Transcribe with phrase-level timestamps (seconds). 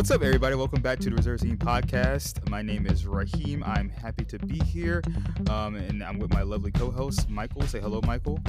[0.00, 0.54] What's up, everybody?
[0.54, 2.48] Welcome back to the Reserve Team Podcast.
[2.48, 3.62] My name is Raheem.
[3.66, 5.02] I'm happy to be here,
[5.50, 7.60] um, and I'm with my lovely co-host Michael.
[7.64, 8.40] Say hello, Michael.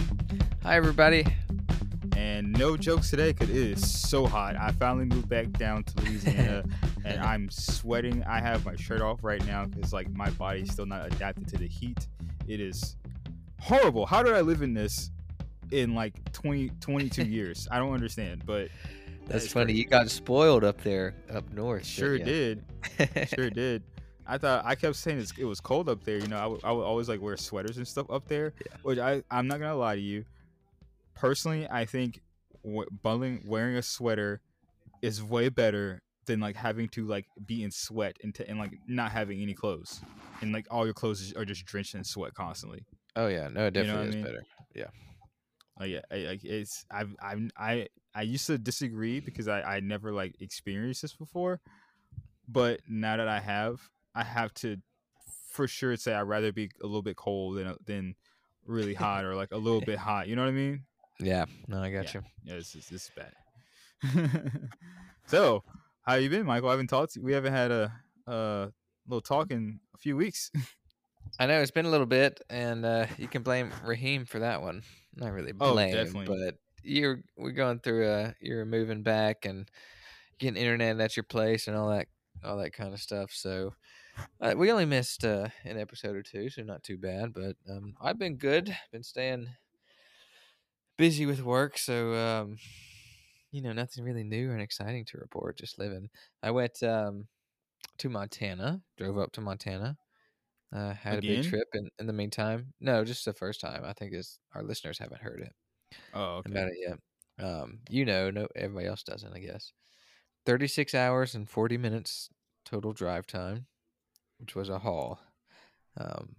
[0.64, 1.26] Hi, everybody.
[2.16, 4.56] And no jokes today, cause it is so hot.
[4.56, 6.64] I finally moved back down to Louisiana,
[7.04, 8.24] and I'm sweating.
[8.24, 11.58] I have my shirt off right now because like my body's still not adapted to
[11.58, 12.08] the heat.
[12.48, 12.96] It is
[13.60, 14.06] horrible.
[14.06, 15.12] How did I live in this
[15.72, 17.68] in like 20, 22 years?
[17.70, 18.70] I don't understand, but
[19.32, 19.74] That's is funny.
[19.74, 21.86] You got spoiled up there, up north.
[21.86, 22.64] Sure didn't
[22.98, 23.30] did.
[23.36, 23.84] Sure did.
[24.28, 26.18] I thought I kept saying it's, it was cold up there.
[26.18, 28.54] You know, I would- I would always like wear sweaters and stuff up there.
[28.66, 28.78] Yeah.
[28.84, 30.26] Which I I'm not gonna lie to you.
[31.16, 32.22] Personally, I think
[32.64, 34.42] w- bundling wearing a sweater
[35.02, 38.72] is way better than like having to like be in sweat and to, and like
[38.88, 40.02] not having any clothes
[40.42, 42.86] and like all your clothes are just drenched in sweat constantly.
[43.16, 44.24] oh yeah, no, it You know definitely what I is mean?
[44.24, 44.44] better.
[44.76, 44.88] Like
[45.80, 49.80] oh, yeah, I, like it's I've I've I I used to disagree because I I
[49.80, 51.62] never like experienced this before,
[52.48, 53.80] but now that I have,
[54.16, 54.78] I have to
[55.52, 58.16] for sure say I'd rather be a little bit cold than than
[58.66, 60.28] really hot or like a little bit hot.
[60.28, 60.84] You know what I mean?
[61.20, 62.22] Yeah, no, I got you.
[62.44, 63.32] Yeah, this is this is bad.
[65.28, 65.64] so,
[66.02, 66.70] how you been, Michael?
[66.70, 67.14] I haven't talked.
[67.14, 67.94] To, we haven't had a
[68.28, 68.72] a
[69.08, 70.52] little talk in a few weeks.
[71.40, 74.62] I know it's been a little bit, and uh, you can blame Raheem for that
[74.62, 74.84] one.
[75.16, 76.26] Not really Oh, blame, definitely.
[76.26, 79.70] but you're we're going through uh you're moving back and
[80.40, 82.08] getting internet at your place and all that
[82.44, 83.32] all that kind of stuff.
[83.32, 83.74] So
[84.40, 87.34] uh, we only missed uh, an episode or two, so not too bad.
[87.34, 88.76] But um, I've been good.
[88.92, 89.48] Been staying
[90.98, 92.58] busy with work, so um,
[93.52, 95.58] you know nothing really new and exciting to report.
[95.58, 96.10] Just living.
[96.42, 97.28] I went um,
[98.00, 98.82] to Montana.
[98.98, 99.98] Drove up to Montana.
[100.74, 102.74] Uh, had a big trip in, in the meantime.
[102.80, 103.84] No, just the first time.
[103.86, 105.54] I think is our listeners haven't heard it
[106.14, 106.52] Oh, okay.
[106.52, 107.00] about it yet.
[107.46, 109.74] Um, you know, no, everybody else doesn't, I guess.
[110.46, 112.30] Thirty six hours and forty minutes
[112.66, 113.68] total drive time,
[114.40, 115.20] which was a haul.
[115.98, 116.36] Um,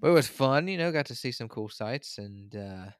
[0.00, 0.92] but it was fun, you know.
[0.92, 2.90] Got to see some cool sights and uh,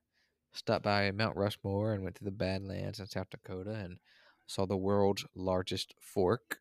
[0.53, 3.99] stopped by Mount Rushmore and went to the Badlands in South Dakota and
[4.47, 6.59] saw the world's largest fork.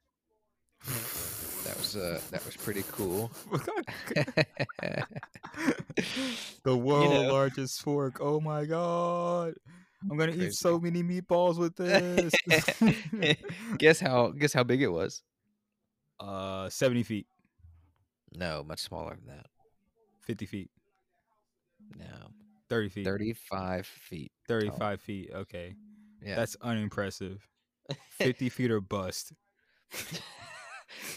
[1.64, 3.32] That was uh, that was pretty cool.
[6.64, 7.34] the world know.
[7.34, 8.18] largest fork.
[8.20, 9.54] Oh my god.
[10.10, 12.34] I'm gonna eat so many meatballs with this.
[13.78, 15.24] guess how guess how big it was?
[16.20, 17.28] uh 70 feet,
[18.36, 19.48] No, much smaller than that.
[20.22, 20.72] 50 feet,
[21.98, 22.32] No,
[22.70, 24.32] 30 feet, thirty five feet.
[24.48, 25.32] 35 feet.
[25.34, 25.76] Okay.
[26.22, 27.46] Yeah, That's unimpressive.
[28.12, 29.34] 50 feet or bust.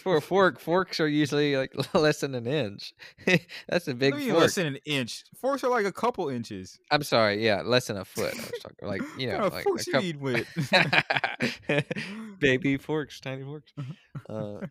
[0.07, 0.61] For a fork.
[0.61, 2.95] Forks are usually like less than an inch.
[3.69, 4.43] That's a big What do you mean fork.
[4.43, 5.25] less than an inch.
[5.41, 6.79] Forks are like a couple inches.
[6.93, 7.45] I'm sorry.
[7.45, 8.33] Yeah, less than a foot.
[8.33, 10.47] I was talking like you know, like forks a you couple- eat with?
[12.39, 13.73] baby forks, tiny forks.
[14.29, 14.67] Uh,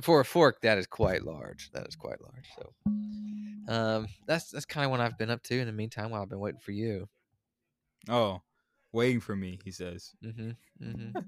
[0.00, 1.70] for a fork, that is quite large.
[1.72, 2.46] That is quite large.
[2.56, 6.22] So, um, that's that's kind of what I've been up to in the meantime while
[6.22, 7.08] I've been waiting for you.
[8.08, 8.42] oh,
[8.92, 10.12] waiting for me, he says.
[10.24, 10.50] Mm-hmm.
[10.86, 11.18] Mm-hmm.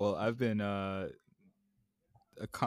[0.00, 1.10] Well, I've been uh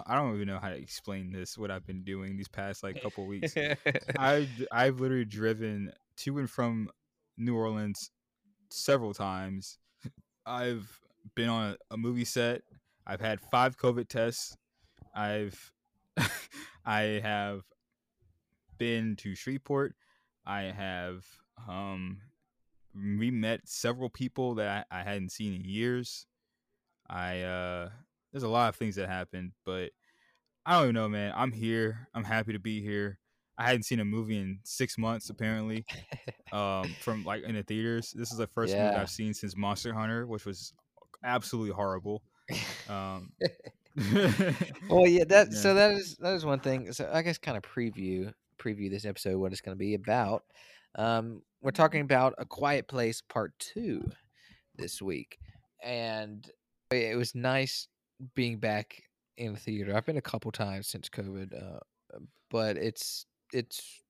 [0.06, 3.02] I don't even know how to explain this what I've been doing these past like
[3.02, 3.56] couple weeks.
[4.18, 6.90] I've I've literally driven to and from
[7.38, 8.12] New Orleans
[8.70, 9.78] several times.
[10.46, 11.00] I've
[11.36, 12.62] been on a, a movie set.
[13.08, 14.56] I've had five COVID tests.
[15.16, 15.72] I've
[16.86, 17.64] I have
[18.78, 19.96] been to Shreveport.
[20.46, 21.26] I have
[21.68, 22.20] um
[22.96, 26.28] we met several people that I, I hadn't seen in years.
[27.10, 27.90] I uh
[28.36, 29.92] there's a lot of things that happened, but
[30.66, 31.32] I don't even know, man.
[31.38, 32.10] I'm here.
[32.14, 33.18] I'm happy to be here.
[33.58, 35.86] I hadn't seen a movie in six months, apparently.
[36.52, 38.14] Um, from like in the theaters.
[38.16, 40.74] This is the first movie I've seen since Monster Hunter, which was
[41.24, 42.22] absolutely horrible.
[42.88, 43.32] Um,
[44.90, 45.60] Well, yeah, that Yeah.
[45.60, 46.94] so that is that is one thing.
[46.94, 50.44] So I guess kind of preview preview this episode what it's going to be about.
[50.96, 54.04] Um, we're talking about a Quiet Place Part Two
[54.78, 55.40] this week,
[55.84, 56.48] and
[56.92, 57.88] it was nice
[58.34, 59.04] being back
[59.38, 59.96] in the theater.
[59.96, 61.80] I've been a couple times since COVID, uh,
[62.50, 64.02] but it's it's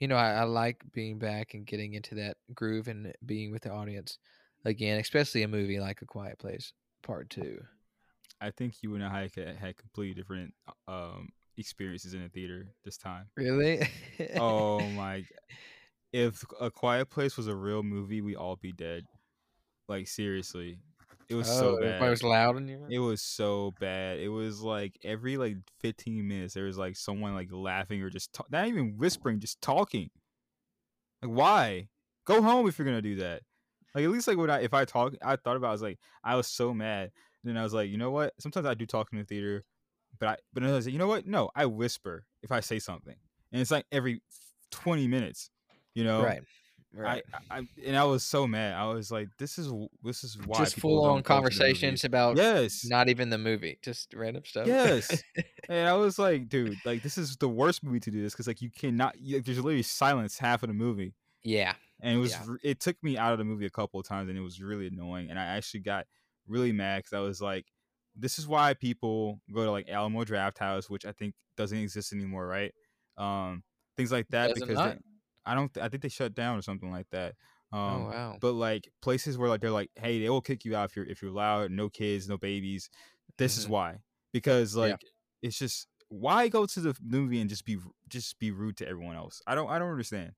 [0.00, 3.62] you know I, I like being back and getting into that groove and being with
[3.62, 4.18] the audience
[4.64, 7.60] again, especially a movie like A Quiet Place Part Two.
[8.40, 10.54] I think you and I had, had completely different
[10.86, 13.26] um experiences in the theater this time.
[13.36, 13.86] Really?
[14.36, 15.24] Oh my!
[16.12, 19.04] If A Quiet Place was a real movie, we all be dead.
[19.88, 20.78] Like seriously,
[21.28, 21.86] it was oh, so Oh, bad.
[21.86, 24.18] everybody was loud in your It was so bad.
[24.18, 28.32] It was like every like 15 minutes there was like someone like laughing or just
[28.32, 30.10] ta- not even whispering, just talking.
[31.22, 31.88] Like why?
[32.24, 33.42] Go home if you're gonna do that.
[33.94, 35.98] Like at least like what I if I talk I thought about I was like
[36.22, 37.10] I was so mad
[37.42, 38.34] And then I was like, you know what?
[38.38, 39.64] Sometimes I do talk in the theater,
[40.18, 41.26] but I but I was like, you know what?
[41.26, 43.16] No, I whisper if I say something,
[43.52, 44.22] and it's like every
[44.70, 45.50] twenty minutes.
[45.94, 46.42] You know, Right.
[46.92, 47.22] Right.
[47.50, 48.74] I, I and I was so mad.
[48.74, 49.70] I was like, this is
[50.02, 53.38] this is why Just full on go to the conversations about Yes, not even the
[53.38, 54.66] movie, just random stuff.
[54.66, 55.22] Yes.
[55.68, 58.46] and I was like, dude, like this is the worst movie to do this because
[58.46, 59.16] like you cannot.
[59.20, 61.14] You, there's literally silence half of the movie,
[61.44, 61.74] yeah.
[62.00, 62.56] and it was Yeah.
[62.62, 64.86] it took me out of the movie a couple of times, and it was really
[64.86, 65.28] annoying.
[65.30, 66.06] And I actually got
[66.46, 67.66] really mad because I was like,
[68.16, 72.46] this is why people go to like Alamo Drafthouse, which I think doesn't exist anymore,
[72.46, 72.72] right?
[73.18, 73.62] Um,
[73.96, 74.94] things like that because not?
[74.94, 74.98] they,
[75.48, 75.72] I don't.
[75.72, 77.34] th- I think they shut down or something like that.
[77.72, 78.40] Um, oh wow.
[78.40, 81.06] but like places where like they're like, hey, they will kick you out if you're
[81.06, 82.90] if you're loud, no kids, no babies.
[83.38, 83.70] This is Mhm.
[83.70, 83.98] why
[84.32, 84.96] because Yeah.
[84.96, 85.00] like
[85.42, 87.78] it's just why go to the movie and just be
[88.08, 89.42] just be rude to everyone else.
[89.46, 90.34] I don't I don't understand.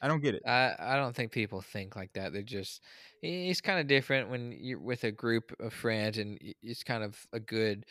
[0.00, 0.42] I don't get it.
[0.46, 2.32] I, I don't think people think like that.
[2.32, 2.82] They're just
[3.22, 7.26] it's kind of different when you're with a group of friends and it's kind of
[7.32, 7.86] a good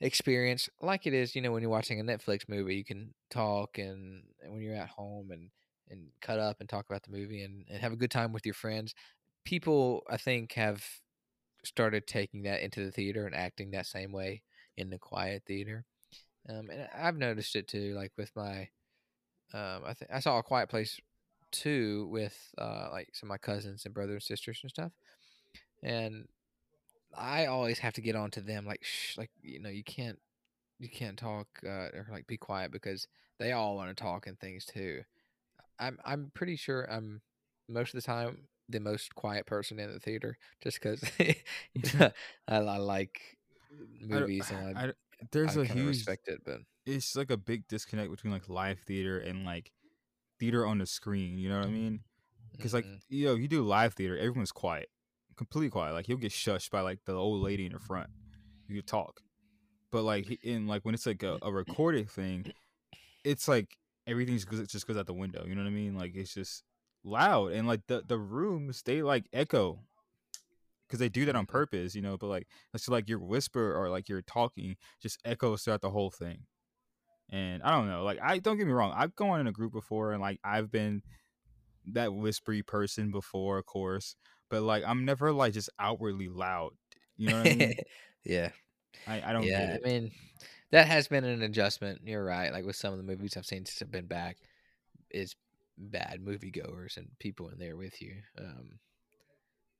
[0.00, 3.78] experience like it is you know when you're watching a netflix movie you can talk
[3.78, 5.50] and, and when you're at home and
[5.90, 8.46] and cut up and talk about the movie and, and have a good time with
[8.46, 8.94] your friends.
[9.44, 10.84] People i think have
[11.64, 14.42] started taking that into the theater and acting that same way
[14.76, 15.84] in the quiet theater.
[16.48, 18.68] Um, and i've noticed it too like with my
[19.52, 20.98] um, i i saw a quiet place
[21.52, 24.92] too with uh, like some of my cousins and brothers and sisters and stuff.
[25.82, 26.28] And
[27.16, 30.20] I always have to get on to them like shh like you know you can't
[30.80, 33.08] you can't talk uh, or like be quiet because
[33.38, 35.02] they all want to talk and things too.
[35.78, 37.22] I'm I'm pretty sure I'm
[37.68, 41.02] most of the time the most quiet person in the theater just because
[42.48, 43.20] I, I like
[44.12, 44.92] I movies and I, I-
[45.32, 48.78] there's I a huge respect it, but it's like a big disconnect between like live
[48.80, 49.72] theater and like
[50.38, 51.38] theater on the screen.
[51.38, 52.00] You know what I mean?
[52.52, 53.00] Because like mhm.
[53.08, 54.88] you know, you do live theater, everyone's quiet,
[55.36, 55.94] completely quiet.
[55.94, 58.08] Like you'll get shushed by like the old lady in the front.
[58.68, 59.20] You talk,
[59.92, 62.46] but like in like when it's like a, a recorded thing,
[63.24, 65.44] it's like everything's it just goes out the window.
[65.46, 65.96] You know what I mean?
[65.96, 66.64] Like it's just
[67.04, 69.80] loud and like the the rooms they like echo
[70.86, 71.48] because they do that on Mhm.
[71.48, 71.94] purpose.
[71.94, 75.80] You know, but like it's like your whisper or like your talking just echoes throughout
[75.80, 76.46] the whole thing.
[77.30, 79.72] And I don't know, like I don't get me wrong, I've gone in a group
[79.72, 81.02] before and like I've been
[81.92, 84.16] that whispery person before, of course,
[84.50, 86.72] but like I'm never like just outwardly loud.
[87.16, 87.80] You know what I mean?
[88.24, 88.50] yeah,
[89.06, 89.76] I, I don't yeah.
[89.76, 90.12] I mean,
[90.74, 92.00] that has been an adjustment.
[92.04, 92.52] You're right.
[92.52, 94.38] Like with some of the movies I've seen since I've been back,
[95.08, 95.36] is
[95.78, 98.16] bad moviegoers and people in there with you.
[98.36, 98.80] Um,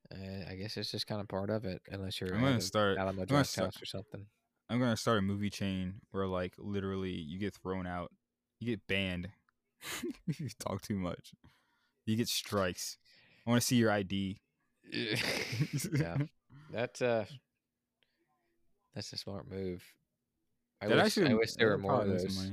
[0.09, 2.97] uh, I guess it's just kind of part of it, unless you're I'm gonna start-
[2.97, 4.25] Alamo gonna start- House or something.
[4.69, 8.13] I'm gonna start a movie chain where like literally you get thrown out,
[8.61, 9.27] you get banned
[10.27, 11.33] if you talk too much,
[12.05, 12.97] you get strikes.
[13.45, 14.39] I want to see your ID.
[14.93, 16.17] yeah,
[16.71, 17.25] that's uh,
[18.93, 19.83] that's a smart move.
[20.81, 22.51] I That wish, actually I wish there were more of probably make some those.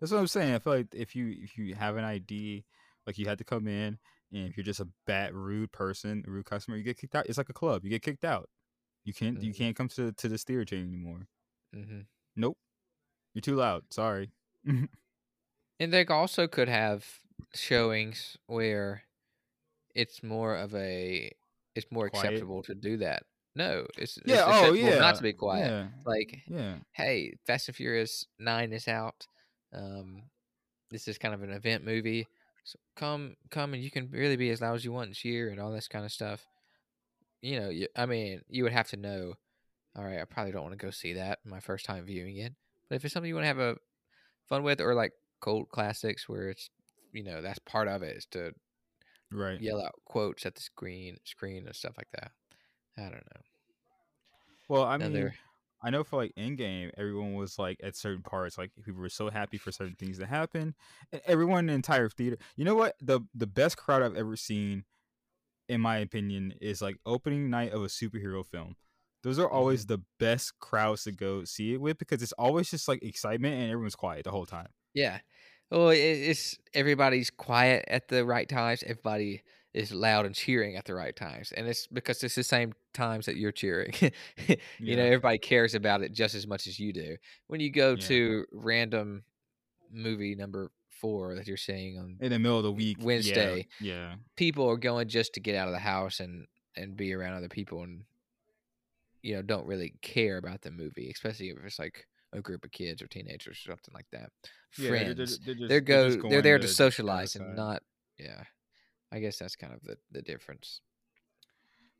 [0.00, 0.54] That's what I'm saying.
[0.54, 2.64] I feel like if you if you have an ID,
[3.06, 3.98] like you had to come in,
[4.32, 7.26] and if you're just a bad, rude person, rude customer, you get kicked out.
[7.26, 7.84] It's like a club.
[7.84, 8.50] You get kicked out.
[9.04, 9.54] You can't you Mhm.
[9.54, 11.28] can't come to to the steer chain anymore.
[11.72, 12.00] hmm
[12.36, 12.58] Nope.
[13.34, 13.92] You're too loud.
[13.92, 14.32] Sorry.
[15.80, 17.20] And they also could have
[17.54, 19.04] showings where
[19.94, 21.32] it's more of a
[21.74, 22.46] it's more Quiet?
[22.46, 23.24] acceptable to do that.
[23.56, 24.44] No, it's, it's Yeah.
[24.46, 24.98] Oh yeah.
[24.98, 25.66] not to be quiet.
[25.70, 25.86] Yeah.
[26.04, 26.76] Like, Yeah.
[26.92, 29.26] hey, Fast and Furious Nine is out.
[29.72, 30.22] Um,
[30.90, 32.28] this is kind of an event movie.
[32.64, 35.48] So come, come, and you can really be as loud as you want and cheer
[35.48, 36.44] and all this kind of stuff.
[37.40, 39.34] You know, you, I mean, you would have to know.
[39.96, 42.52] All right, I probably don't want to go see that my first time viewing it.
[42.90, 43.76] But if it's something you want to have a
[44.48, 46.68] fun with, or like cult classics where it's,
[47.12, 48.52] you know, that's part of it is to
[49.32, 49.60] Right.
[49.60, 52.32] yell out quotes at the screen, screen and stuff like that.
[52.98, 53.42] I don't know.
[54.68, 55.32] Well, I mean,
[55.82, 59.30] I know for like Endgame, everyone was like at certain parts, like people were so
[59.30, 60.74] happy for certain things to happen.
[61.26, 62.38] Everyone in the entire theater.
[62.56, 62.96] You know what?
[63.00, 64.84] The the best crowd I've ever seen,
[65.68, 68.76] in my opinion, is like opening night of a superhero film.
[69.22, 69.94] Those are always mm-hmm.
[69.94, 73.70] the best crowds to go see it with because it's always just like excitement and
[73.70, 74.68] everyone's quiet the whole time.
[74.94, 75.18] Yeah.
[75.70, 78.82] Well, it's everybody's quiet at the right times.
[78.84, 79.42] Everybody
[79.76, 83.26] is loud and cheering at the right times, and it's because it's the same times
[83.26, 83.92] that you're cheering.
[84.80, 87.16] you know, everybody cares about it just as much as you do.
[87.48, 88.06] When you go Yeah.
[88.08, 89.22] to random
[89.92, 93.66] movie number four that you're seeing on, In the middle of the week, Wednesday.
[93.80, 94.14] Yeah.
[94.34, 97.48] people are going just to get out of the house and and be around other
[97.48, 98.04] people, and
[99.22, 102.70] you know, don't really care about the movie, especially if it's like a group of
[102.72, 104.30] kids or teenagers or something like that.
[104.78, 107.82] Yeah, Friends they're, they're, they're just, they're go they're there to get socialize and not
[108.18, 108.44] yeah
[109.12, 110.80] i guess that's kind of the the difference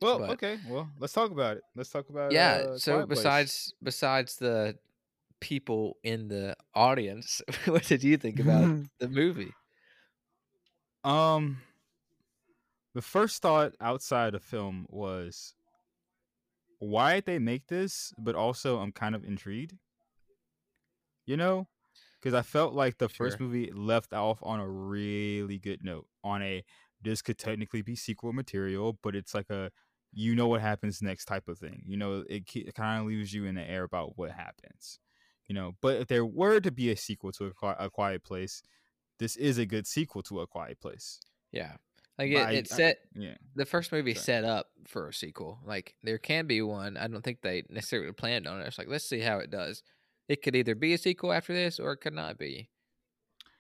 [0.03, 0.59] Well, But- okay.
[0.69, 1.63] Well, let's talk about it.
[1.75, 2.65] Let's talk about yeah.
[2.69, 3.19] Uh, so Quiet Place.
[3.19, 4.77] besides besides the
[5.41, 9.53] people in the audience, what did you think about the movie?
[11.03, 11.59] Um,
[12.95, 15.55] the first thought outside of film was,
[16.79, 18.13] why did they make this?
[18.19, 19.79] But also, I'm kind of intrigued.
[21.27, 21.67] You know,
[22.21, 26.07] because I felt like the first movie left off on a really good note.
[26.23, 26.63] On a
[27.07, 29.71] this could technically be sequel material, but it's like a
[30.13, 31.83] you know what happens next type of thing.
[31.87, 34.99] You know, it, it kind of leaves you in the air about what happens.
[35.49, 38.63] You know, but if there were to be a sequel to a, a Quiet Place,
[39.19, 41.21] this is a good sequel to a Quiet Place.
[41.53, 41.73] Yeah.
[42.19, 43.37] Like it, I- it I- set Yeah.
[43.55, 44.25] the first movie Sorry.
[44.25, 45.61] set up for a sequel.
[45.67, 46.97] Like there can be one.
[46.97, 48.67] I don't think they necessarily planned on it.
[48.67, 49.83] It's like let's see how it does.
[50.29, 52.71] It could either be a sequel after this or it could not be.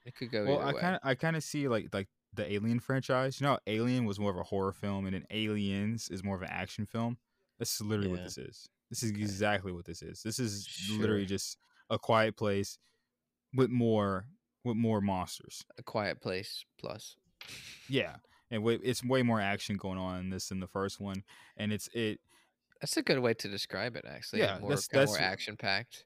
[0.06, 2.80] It could go Well, I kind of I kind of see like like the Alien
[2.80, 3.40] franchise.
[3.40, 6.42] You know, Alien was more of a horror film, and then Aliens is more of
[6.42, 7.18] an action film.
[7.58, 8.68] This is literally what this is.
[8.90, 9.20] This is Okay.
[9.22, 10.22] exactly what this is.
[10.22, 11.58] This is literally just
[11.90, 12.78] a quiet place
[13.54, 14.26] with more
[14.64, 15.64] with more monsters.
[15.78, 17.16] a quiet place plus.
[17.88, 18.16] Yeah,
[18.50, 21.22] and way, it's way more action going on in this than the first one,
[21.56, 22.20] and it's it.
[22.80, 24.40] That's a good way to describe it actually.
[24.40, 26.04] Yeah, more that's- kinda more action packed.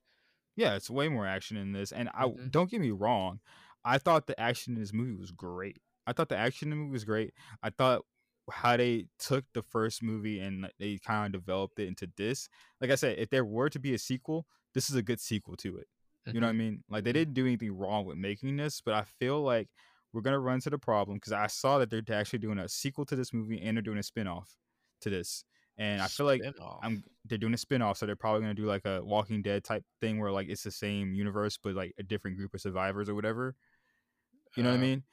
[0.57, 2.51] Yeah, it's way more action in this, and I Mhm.
[2.51, 3.41] don't get me wrong.
[3.83, 5.79] I thought the action in this movie was great.
[6.11, 7.35] I thought the action in the movie was great.
[7.62, 8.02] I thought
[8.50, 12.49] how they took the first movie and they kind of developed it into this.
[12.81, 15.57] Like I said, if there were to be a sequel, this is a good sequel
[15.59, 15.87] to it.
[16.33, 16.85] You know what I mean?
[16.88, 17.14] Like they Mhm.
[17.14, 19.69] didn't do anything wrong with making this, but I feel like
[20.12, 23.05] we're gonna run into the problem because I saw that they're actually doing a sequel
[23.07, 24.57] to this movie and they're doing a spin-off
[25.02, 25.45] to this.
[25.79, 26.81] And I feel like Spin-off.
[26.83, 29.85] I'm they're doing a spin-off, so they're probably gonna do like a Walking Dead type
[30.00, 33.14] thing where like it's the same universe but like a different group of survivors or
[33.14, 33.57] whatever.
[34.57, 35.05] You know what I Uh, mean?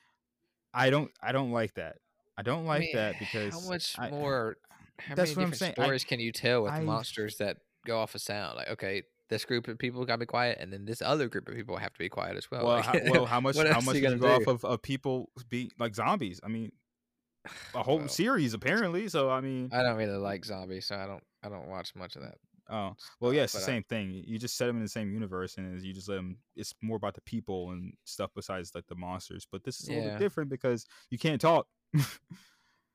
[0.73, 1.97] I don't I don't like that.
[2.37, 4.57] I don't I like mean, that because how much I- more?
[4.99, 7.37] How that's many what I'm different saying, I- stories can you tell with I- monsters
[7.37, 8.55] that go off of sound?
[8.57, 11.55] Like, okay, this group of people gotta be quiet, and then this other group of
[11.55, 12.65] people have to be quiet as well.
[12.65, 15.69] well, like, how, well, how much how much you go off of, of people be
[15.79, 16.39] like zombies?
[16.43, 16.71] I mean,
[17.75, 19.07] a whole Well, series apparently.
[19.07, 21.23] So I mean, I don't really like zombies, so I don't.
[21.43, 22.35] I don't watch much of that.
[22.69, 24.11] Oh well, yeah, it's the but I- same thing.
[24.25, 26.37] You just set them in the same universe, and you just let them.
[26.55, 29.47] It's more about the people and stuff besides like the monsters.
[29.51, 31.67] But this is a little bit different because you can't talk.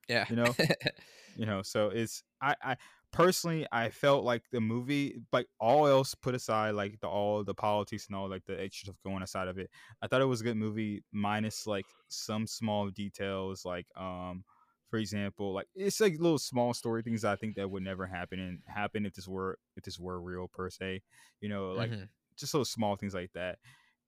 [0.09, 0.55] Yeah, You know?
[1.37, 2.77] you know so it's i i
[3.13, 7.55] personally i felt like the movie like all else put aside like the all the
[7.55, 9.71] politics and all like the extra stuff going aside of it
[10.03, 14.45] i thought it was a good movie minus like some small details like um
[14.93, 18.39] for example like it's like little small story things i think that would never happen
[18.39, 21.03] and happen if this were if this were real per se
[21.41, 22.11] you know like Mhm.
[22.37, 23.59] just little small things like that.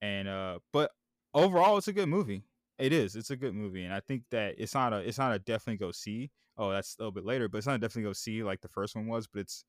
[0.02, 0.92] And uh but
[1.34, 2.44] overall it's a good movie.
[2.78, 3.16] It is.
[3.16, 5.78] It's a good movie and i think that it's not a it's not a definitely
[5.78, 6.30] go see.
[6.56, 8.68] Oh that's a little bit later but it's not a definitely go see like the
[8.68, 9.64] first one was but it's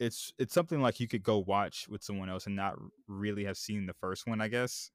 [0.00, 2.76] it's it's something like you could go watch with someone else and not
[3.08, 4.90] really have seen the first one i guess.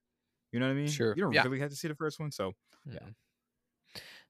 [0.52, 1.02] You know what i mean?
[1.02, 1.42] Sure, you don't yeah.
[1.42, 2.54] really have to see the first one so
[2.84, 3.10] Yeah.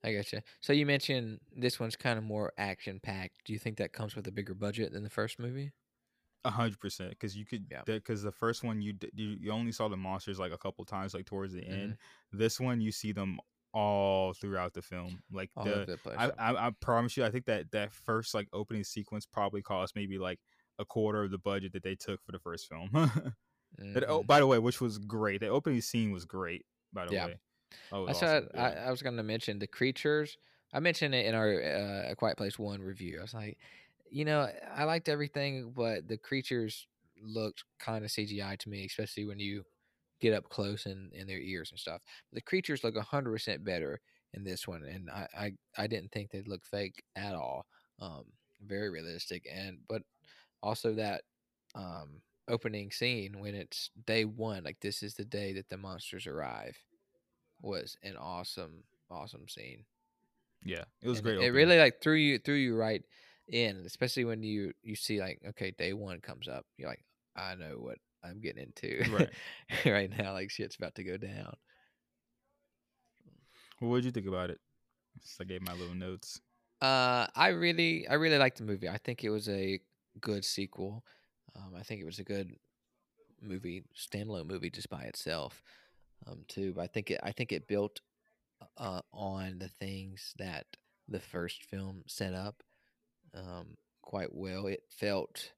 [0.03, 0.43] I gotcha.
[0.61, 3.45] So you mentioned this one's kind of more action packed.
[3.45, 5.73] Do you think that comes with a bigger budget than the first movie?
[6.45, 7.83] A hundred percent, because you could, Yeah.
[7.85, 11.13] because the first one you, you you only saw the monsters like a couple times,
[11.13, 11.73] like towards the Mm-hmm.
[11.73, 11.97] end.
[12.33, 13.39] This one you see them
[13.75, 15.23] all throughout the film.
[15.31, 16.17] Like All the, the place.
[16.19, 16.31] I.
[16.39, 20.17] I I promise you, I think that that first like opening sequence probably cost maybe
[20.19, 20.41] like
[20.79, 22.89] a quarter of the budget that they took for the first film.
[23.79, 24.27] That- oh, Mhm.
[24.27, 25.41] by the way, which was great.
[25.41, 26.65] The opening scene was great.
[26.93, 27.27] By the Yeah.
[27.27, 27.41] way,
[27.93, 28.49] oh, That's awesome.
[28.53, 30.37] what I, I was going to mention the creatures.
[30.73, 33.19] I mentioned it in our uh, A Quiet Place One review.
[33.19, 33.59] I was like,
[34.11, 36.87] you know, I liked everything, but the creatures
[37.23, 39.65] looked kind of CGI to me, especially when you
[40.21, 42.03] get up close and in their ears and stuff.
[42.33, 44.01] The creatures look hundred percent better
[44.35, 47.67] in this one, and I, I I didn't think they'd look fake at all.
[48.01, 48.25] Um,
[48.67, 50.03] very realistic, and but
[50.63, 51.23] also that
[51.75, 56.27] um opening scene when it's day one, like this is the day that the monsters
[56.27, 56.77] arrive
[57.61, 59.87] was an awesome, awesome scene.
[60.65, 61.39] yeah, it was And great.
[61.39, 61.51] It opening.
[61.51, 63.05] really like threw you threw you right
[63.49, 66.67] in, especially when you you see like okay, day one comes up.
[66.77, 67.05] You're like,
[67.37, 69.35] I know what I'm getting into Right.
[69.87, 70.33] right now.
[70.33, 71.57] Like shit's about to go down.
[73.81, 74.61] What did you think about it?
[75.21, 76.41] Just I gave my little notes.
[76.81, 78.89] Uh, I really, I really liked the movie.
[78.89, 79.81] I think it was a
[80.21, 81.05] good sequel.
[81.55, 82.57] Um, I think it was a good
[83.41, 85.63] movie, standalone movie, just by itself,
[86.27, 86.73] um, too.
[86.75, 88.01] But I think it, I think it built
[88.77, 90.67] uh, on the things that
[91.09, 92.63] the first film set up
[93.35, 94.67] um, quite well.
[94.67, 95.53] It felt,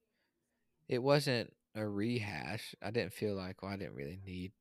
[0.88, 2.75] it wasn't a rehash.
[2.83, 4.52] I didn't feel like, well, I didn't really need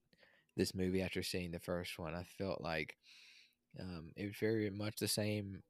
[0.56, 2.14] this movie after seeing the first one.
[2.14, 2.96] I felt like
[3.80, 5.64] um, it was very much the same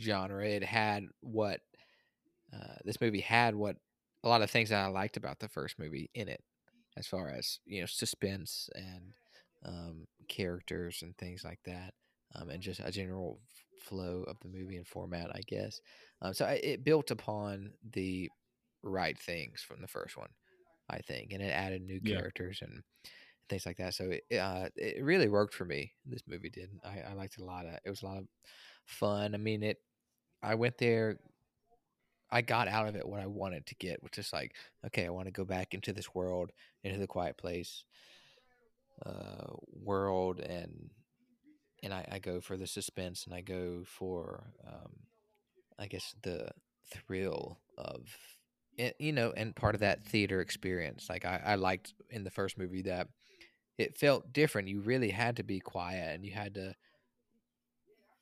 [0.00, 0.44] genre.
[0.46, 1.60] It had what
[2.52, 3.76] uh, this movie had what
[4.24, 6.42] a lot of things that I liked about the first movie in it,
[6.96, 9.12] as far as you know, suspense and
[9.66, 11.94] um, characters and things like that,
[12.36, 15.80] um, and just a general f- flow of the movie and format, I guess.
[16.22, 18.30] Um, so I, it built upon the
[18.82, 20.30] right things from the first one,
[20.90, 22.20] I think, and it added new Yeah.
[22.20, 22.82] characters and
[23.48, 23.94] things like that.
[23.94, 25.92] So it uh, it really worked for me.
[26.06, 26.70] This movie did.
[26.84, 27.66] I, I liked it a lot.
[27.66, 28.28] Of, it was a lot of
[28.86, 29.34] fun.
[29.34, 29.78] I mean, it.
[30.42, 31.18] I went there.
[32.30, 34.56] I got out of it what I wanted to get, which is like,
[34.86, 36.50] okay, I want to go back into this world,
[36.82, 37.84] into the quiet place
[39.04, 40.90] uh, world, and
[41.82, 44.92] and I, I go for the suspense, and I go for, um,
[45.78, 46.48] I guess the
[46.90, 48.08] thrill of,
[48.78, 51.08] it, you know, and part of that theater experience.
[51.08, 53.08] Like I, I liked in the first movie that
[53.78, 54.68] it felt different.
[54.68, 56.74] You really had to be quiet, and you had to.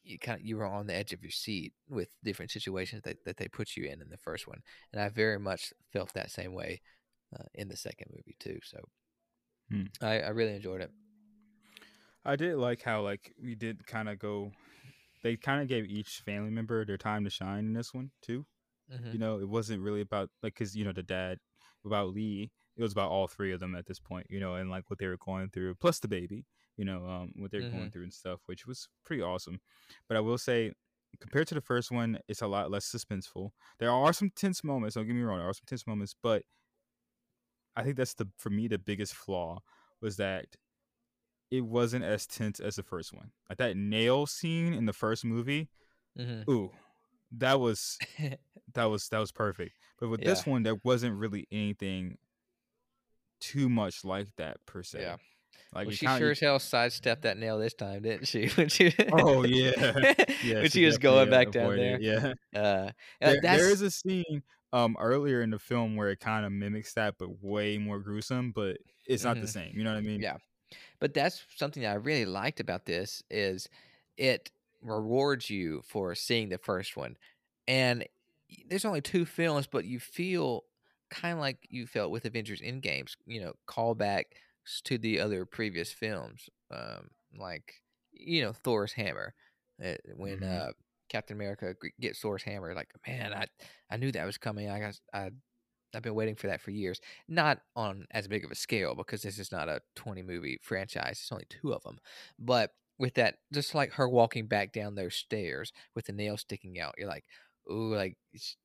[0.02, 3.25] You kind of you were on the edge of your seat with different situations that,
[3.25, 4.61] that they put you in in the first one,
[4.93, 6.83] and I very much felt that same way
[7.35, 8.59] uh, in the second movie too.
[8.62, 8.78] So
[9.71, 9.85] Hmm.
[10.00, 10.90] I, I really enjoyed it.
[12.25, 14.52] I did like how like we did kind of go.
[15.23, 18.47] They kind of gave each family member their time to shine in this one too.
[18.92, 19.12] Mm-hmm.
[19.12, 21.38] You know, it wasn't really about like because you know the dad
[21.85, 22.50] about Lee.
[22.76, 24.26] It was about all three of them at this point.
[24.30, 26.44] You know, and like what they were going through, plus the baby.
[26.76, 27.92] You know, um, what they're going Mhm.
[27.92, 29.61] through and stuff, which was pretty awesome.
[30.09, 30.73] But I will say,
[31.21, 33.50] compared to the first one, it's a lot less suspenseful.
[33.78, 34.97] There are some tense moments.
[34.97, 35.38] Don't get me wrong.
[35.38, 36.42] There are some tense moments, but
[37.76, 39.61] I think that's the for me the biggest flaw
[40.00, 40.47] was that
[41.50, 43.31] it wasn't as tense as the first one.
[43.49, 45.69] Like that nail scene in the first movie.
[46.19, 46.50] Mm-hmm.
[46.50, 46.71] Ooh,
[47.38, 47.99] that was
[48.75, 49.76] that was that was perfect.
[49.99, 52.19] But with this one, there wasn't really anything
[53.40, 55.00] too much like that per se.
[55.02, 55.16] Yeah.
[55.75, 58.47] Like well, she sure as hell sidestepped that nail this time, didn't she?
[58.54, 60.15] when she, Oh, yeah.
[60.45, 61.97] yeah, when she was going uh, back down there.
[61.97, 62.32] it, Yeah.
[62.54, 64.43] Uh, There, that's, there is a scene
[64.75, 68.52] um earlier in the film where it kind of mimics that, but way more gruesome.
[68.52, 69.49] But it's not the Mhm.
[69.49, 69.78] same.
[69.78, 70.26] You know what I mean?
[70.26, 70.39] Yeah.
[71.00, 73.69] but that's something that I really liked about this is
[74.19, 74.50] it
[74.82, 77.17] rewards you for seeing the first one,
[77.69, 78.06] and
[78.69, 80.65] there's only two films, but you feel
[81.10, 83.17] kind of like you felt with Avengers in Endgames.
[83.26, 84.26] You know, callbacks
[84.84, 87.82] to the other previous films, um, like
[88.13, 89.34] you know Thor's hammer
[89.84, 90.45] uh, when Mhm.
[90.45, 90.73] uh,
[91.08, 92.75] Captain America g- gets Thor's hammer.
[92.75, 93.47] Like, man, I
[93.90, 94.69] I knew that was coming.
[94.71, 95.30] I got I.
[95.97, 97.00] I've been waiting for that for years.
[97.28, 101.21] Not on as big of a scale because this is not a 20 movie franchise.
[101.23, 102.00] It's only two of them.
[102.36, 106.80] But with that, just like her walking back down those stairs with the nail sticking
[106.80, 107.23] out, you're like,
[107.71, 108.17] ooh, like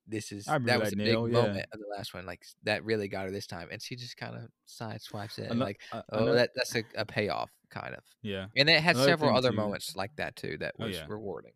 [0.08, 1.42] this is I that was that a nail, big yeah.
[1.42, 2.26] moment of the last one.
[2.26, 5.60] Like that really got her this time, and she just kind of sideswipes it, and
[5.60, 8.02] like, uh, oh, ano- that that's a, a payoff, kind of.
[8.22, 8.46] yeah.
[8.56, 11.06] And it had Another several other too- moments like that too that Oh, was yeah.
[11.08, 11.52] rewarding.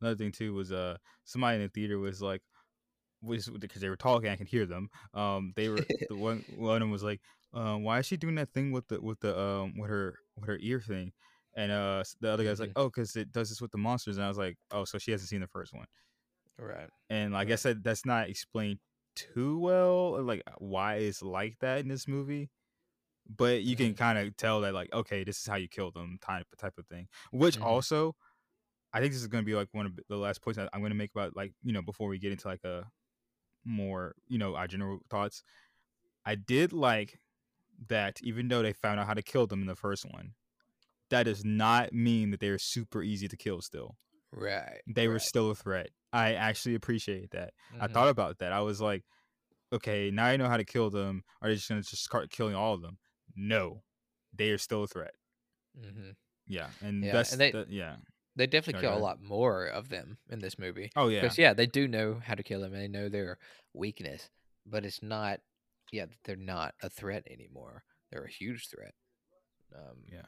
[0.00, 2.42] Another thing too was uh somebody in the theater was like,
[3.22, 4.90] was because they were talking, I could hear them.
[5.14, 7.20] Um, they were the one one of them was like,
[7.52, 10.46] um, why is she doing that thing with the with the um with her with
[10.46, 11.12] her ear thing?
[11.54, 14.16] And uh the other guy's like, oh, because it does this with the monsters.
[14.18, 15.86] And I was like, oh, so she hasn't seen the first one.
[16.58, 16.90] Right.
[17.08, 18.80] And like I said, that's not explained
[19.16, 22.50] too well, like why it's like that in this movie.
[23.28, 23.96] But you can Mhm.
[23.96, 26.86] kind of tell that like, okay, this is how you kill them, type type of
[26.88, 27.08] thing.
[27.32, 27.60] Which Mhm.
[27.60, 28.16] also,
[28.92, 30.94] I think this is gonna be like one of the last points that I'm gonna
[30.94, 32.90] make about like you know before we get into like a
[33.64, 35.42] more you know our general thoughts.
[36.26, 37.18] I did like
[37.88, 40.34] that even though they found out how to kill them in the first one,
[41.10, 43.62] that does not mean that they're super easy to kill.
[43.62, 43.96] Still,
[44.32, 44.82] Right.
[44.86, 45.90] they were still a threat.
[46.12, 47.54] I actually appreciate that.
[47.80, 47.92] I Mhm.
[47.94, 48.52] thought about that.
[48.52, 49.04] I was like,
[49.72, 51.24] okay, now I know how to kill them.
[51.42, 52.98] Are they just gonna just start killing all of them?
[53.36, 53.84] No,
[54.32, 55.14] they are still a threat.
[55.76, 56.16] Mhm.
[56.46, 57.96] Yeah, and Yeah, that's and they- the- yeah.
[58.36, 60.90] They definitely kill a lot more of them in this movie.
[60.96, 63.38] Oh yeah, Because yeah, they do know how to kill them and they know their
[63.74, 64.28] weakness,
[64.66, 65.40] but it's not.
[65.92, 67.82] Yeah, they're not a threat anymore.
[68.10, 68.94] They're a huge threat.
[69.74, 70.26] Um, yeah.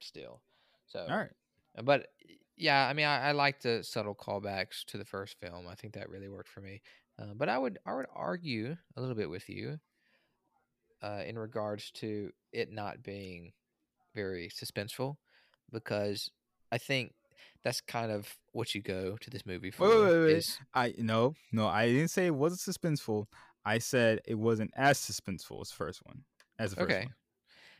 [0.00, 0.42] Still,
[0.86, 1.30] so All right.
[1.84, 2.08] but
[2.56, 5.66] yeah, I mean, I, I like the subtle callbacks to the first film.
[5.68, 6.82] I think that really worked for me.
[7.18, 9.78] Uh, but I would I would argue a little bit with you
[11.02, 13.52] uh, in regards to it not being
[14.14, 15.16] very suspenseful,
[15.72, 16.30] because
[16.72, 17.12] I think
[17.64, 19.88] that's kind of what you go to this movie for.
[19.88, 23.26] Wait, wait, wait, is- I no, no, I didn't say it wasn't suspenseful.
[23.64, 26.22] I said it wasn't as suspenseful as the first one.
[26.58, 27.14] As the first okay, one.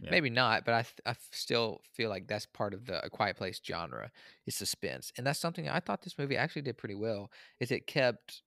[0.00, 0.10] Yeah.
[0.10, 3.36] maybe not, but I th- I still feel like that's part of the A Quiet
[3.36, 4.10] Place genre
[4.46, 7.30] is suspense, and that's something I thought this movie actually did pretty well.
[7.60, 8.42] Is it kept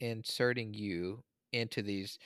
[0.00, 2.18] inserting you into these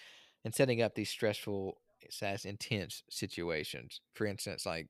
[0.45, 1.79] and setting up these stressful,
[2.23, 4.01] as intense situations.
[4.15, 4.89] For instance, like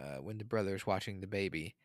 [0.00, 1.76] uh, when the brother's watching the baby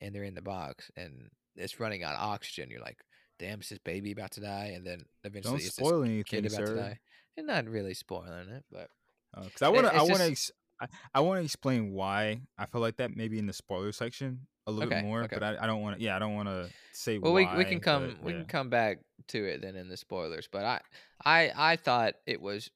[0.00, 2.98] and they're in the box and it's running out of oxygen, you're like,
[3.38, 4.72] damn, is his baby about to die?
[4.74, 6.98] And then eventually Don't it's spoil this anything, kid about to die.
[7.36, 8.88] And not really spoiling it, but
[9.36, 12.40] uh, Because I want to, I want to, ex- I, I want to explain why
[12.58, 13.14] I feel like that.
[13.16, 15.36] Maybe in the spoiler section a little Okay, bit more, okay.
[15.36, 16.02] but I, I don't want to.
[16.02, 17.18] Yeah, I don't want to say.
[17.18, 19.88] well, we why, we can come but we can come back to it then in
[19.88, 20.48] the spoilers.
[20.50, 20.80] But I
[21.24, 22.70] I I thought it was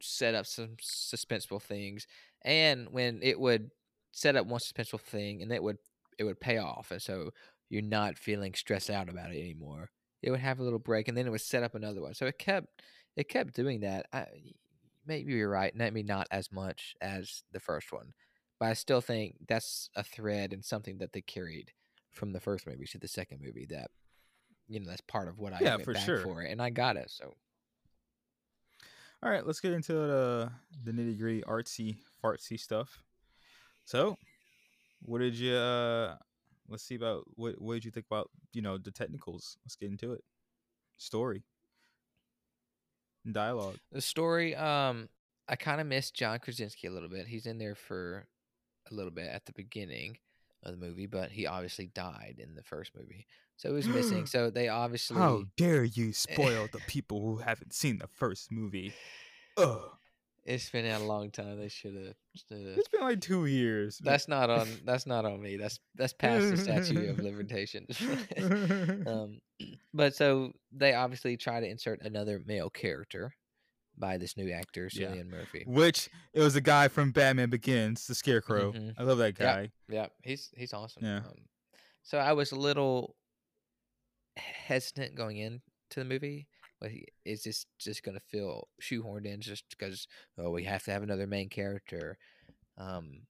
[0.00, 2.06] set up some suspenseful things,
[2.42, 3.70] and when it would
[4.12, 5.78] set up one suspenseful thing, and it would
[6.18, 7.30] it would pay off, and so
[7.70, 9.90] you're not feeling stressed out about it anymore.
[10.22, 12.14] It would have a little break, and then it would set up another one.
[12.14, 12.82] So it kept
[13.16, 14.06] it kept doing that.
[14.12, 14.26] I,
[15.06, 15.74] maybe you're right.
[15.74, 18.12] Maybe not as much as the first one,
[18.60, 21.72] but I still think that's a thread and something that they carried
[22.12, 23.66] from the first movie to the second movie.
[23.68, 23.90] That
[24.68, 26.18] you know that's part of what I Yeah, went for back sure.
[26.18, 27.10] for, and I got it.
[27.10, 27.34] So
[29.22, 30.52] All right, let's get into the
[30.84, 33.02] the nitty gritty artsy fartsy stuff.
[33.84, 34.18] So,
[35.02, 35.54] what did you?
[35.54, 36.16] uh
[36.70, 37.60] Let's see about what.
[37.60, 39.56] What did you think about you know the technicals?
[39.64, 40.22] Let's get into it.
[40.98, 41.44] Story,
[43.30, 43.76] dialogue.
[43.92, 45.08] the story, um,
[45.48, 47.26] I kind of missed John Krasinski a little bit.
[47.26, 48.26] He's in there for
[48.90, 50.18] a little bit at the beginning
[50.62, 54.26] of the movie, but he obviously died in the first movie, so he was missing.
[54.26, 58.92] So they obviously How dare you spoil the people who haven't seen the first movie?
[59.56, 59.90] Ugh.
[60.48, 61.58] It's been a long time.
[61.60, 62.14] They should have.
[62.50, 63.98] It's been like two years.
[64.02, 64.66] That's not on.
[64.84, 65.56] That's not on me.
[65.56, 68.00] That's that's past the statute of limitations.
[69.06, 69.40] um,
[69.92, 73.34] but so they obviously try to insert another male character
[73.98, 75.08] by this new actor, Yeah.
[75.08, 75.64] Cillian Murphy.
[75.66, 78.72] Which it was a guy from Batman Begins, the Scarecrow.
[78.72, 78.94] Mhm.
[78.96, 79.70] I love that guy.
[79.88, 81.04] Yeah, he's he's awesome.
[81.04, 81.18] Yeah.
[81.18, 81.44] Um,
[82.02, 83.16] so I was a little
[84.36, 85.60] hesitant going into
[85.96, 86.46] the movie.
[87.24, 90.06] Is this just going to feel shoehorned in just because
[90.38, 92.18] oh we have to have another main character?
[92.76, 93.22] Um,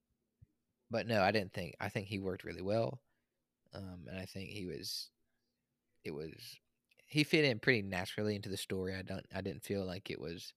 [0.91, 1.75] but no, I didn't think.
[1.81, 3.01] I think he worked really well,
[3.75, 5.11] um, and I think he was.
[6.05, 6.33] It was
[7.07, 8.95] he fit in pretty naturally into the story.
[8.95, 9.25] I don't.
[9.35, 10.53] I didn't feel like it was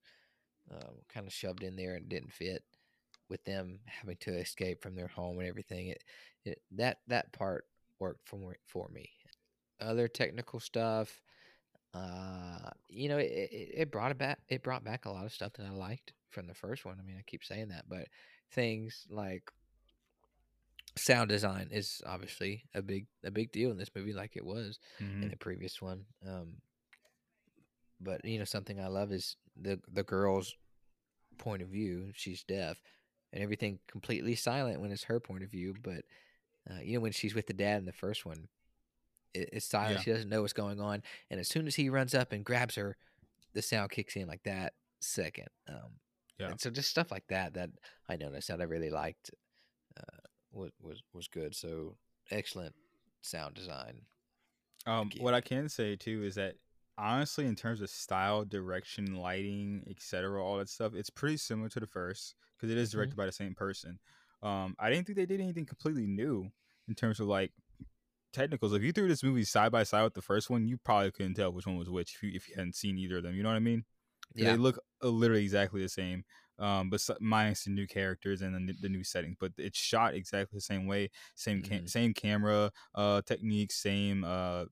[0.70, 2.62] um, kind of shoved in there and didn't fit
[3.28, 5.88] with them having to escape from their home and everything.
[5.88, 6.04] It,
[6.44, 7.64] it that that part
[7.98, 9.08] worked for for me.
[9.80, 11.22] Other technical stuff,
[11.94, 14.38] uh, you know, it, it, brought it back.
[14.48, 16.98] It brought back a lot of stuff that I liked from the first one.
[16.98, 18.08] I mean, I keep saying that, but
[18.50, 19.50] things like
[20.96, 24.78] sound design is obviously a big a big deal in this movie, like it was
[25.00, 25.22] Mhm.
[25.22, 26.04] in the previous one.
[26.26, 26.60] Um,
[28.00, 30.54] but you know, something I love is the the girl's
[31.38, 32.12] point of view.
[32.14, 32.80] She's deaf,
[33.32, 35.74] and everything completely silent when it's her point of view.
[35.82, 36.04] But
[36.70, 38.48] uh, you know, when she's with the dad in the first one,
[39.34, 39.96] it's silent.
[39.98, 40.02] Yeah.
[40.02, 42.74] She doesn't know what's going on, and as soon as he runs up and grabs
[42.76, 42.96] her,
[43.54, 45.48] the sound kicks in like that second.
[45.68, 46.00] Um,
[46.38, 46.48] Yeah.
[46.50, 47.70] and so just stuff like that that
[48.08, 49.30] I noticed that I really liked
[49.96, 50.18] uh,
[50.50, 51.54] was was was good.
[51.54, 51.96] So
[52.30, 52.74] excellent
[53.20, 54.02] sound design.
[54.86, 55.22] Um, Again.
[55.22, 56.56] what I can say too is that
[56.98, 61.80] honestly, in terms of style, direction, lighting, etc., all that stuff, it's pretty similar to
[61.80, 62.92] the first because it is Mhm.
[62.92, 63.98] directed by the same person.
[64.42, 66.50] Um, I didn't think they did anything completely new
[66.88, 67.52] in terms of like
[68.32, 68.72] technicals.
[68.72, 71.34] If you threw this movie side by side with the first one, you probably couldn't
[71.34, 73.34] tell which one was which if you if you hadn't seen either of them.
[73.34, 73.84] You know what I mean?
[74.34, 76.24] Yeah, They look uh, literally exactly the same,
[76.58, 79.36] um, but minus the new characters and the, the new settings.
[79.38, 81.86] But it's shot exactly the same way, same ca- Mhm.
[81.86, 84.66] same camera uh, techniques, same uh,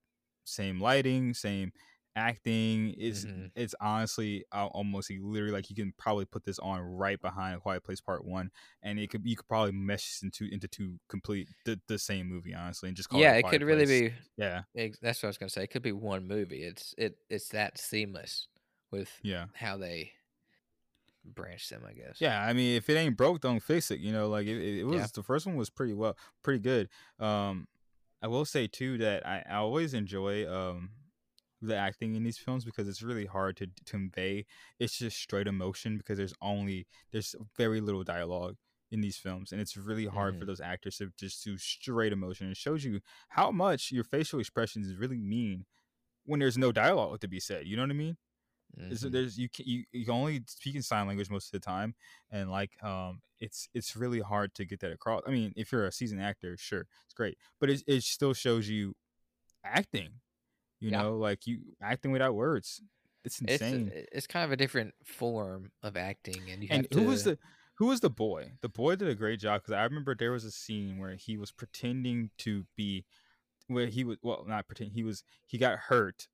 [0.45, 1.73] same lighting, same
[2.17, 2.95] acting.
[2.99, 3.51] It's Mhm.
[3.55, 7.61] it's honestly uh, almost literally like you can probably put this on right behind A
[7.61, 8.51] Quiet Place Part One,
[8.83, 12.29] and it could you could probably mesh this into into two complete the, the same
[12.29, 14.13] movie honestly, and just call yeah, it, it could really be.
[14.37, 14.63] yeah
[15.01, 15.65] That's what I was gonna say.
[15.65, 16.63] It could be one movie.
[16.63, 18.49] It's it it's that seamless
[18.91, 19.47] with yeah.
[19.55, 20.13] how they
[21.25, 21.83] branch them.
[21.89, 22.21] I guess.
[22.21, 24.01] Yeah, I mean, if it ain't broke, don't fix it.
[24.01, 25.07] You know, like it, it, it was Yeah.
[25.15, 26.89] the first one was pretty well, pretty good.
[27.19, 27.67] Um,
[28.23, 30.91] I will say too that I, I always enjoy um
[31.63, 34.47] the acting in these films because it's really hard to, to convey.
[34.79, 38.57] It's just straight emotion because there's only there's very little dialogue
[38.91, 40.49] in these films, and it's really hard for Mhm.
[40.49, 42.51] those actors to just do straight emotion.
[42.51, 45.65] It shows you how much your facial expressions really mean
[46.25, 47.67] when there's no dialogue to be said.
[47.67, 48.17] You know what I mean?
[48.79, 49.13] Is Mhm.
[49.13, 51.95] there's you can you, you can only speak in sign language most of the time
[52.31, 55.87] and like um it's it's really hard to get that across i mean if you're
[55.87, 58.95] a seasoned actor sure it's great but it, it still shows you
[59.65, 60.21] acting
[60.81, 61.03] you Yeah.
[61.03, 62.83] know like you acting without words
[63.25, 67.03] it's It's insane it's kind of a different form of acting, and you and who
[67.03, 67.07] to.
[67.07, 67.39] was the
[67.79, 70.45] who was the boy the boy did a great job because i remember there was
[70.45, 73.05] a scene where he was pretending to be
[73.69, 76.29] where he was well not pretend he was he got hurt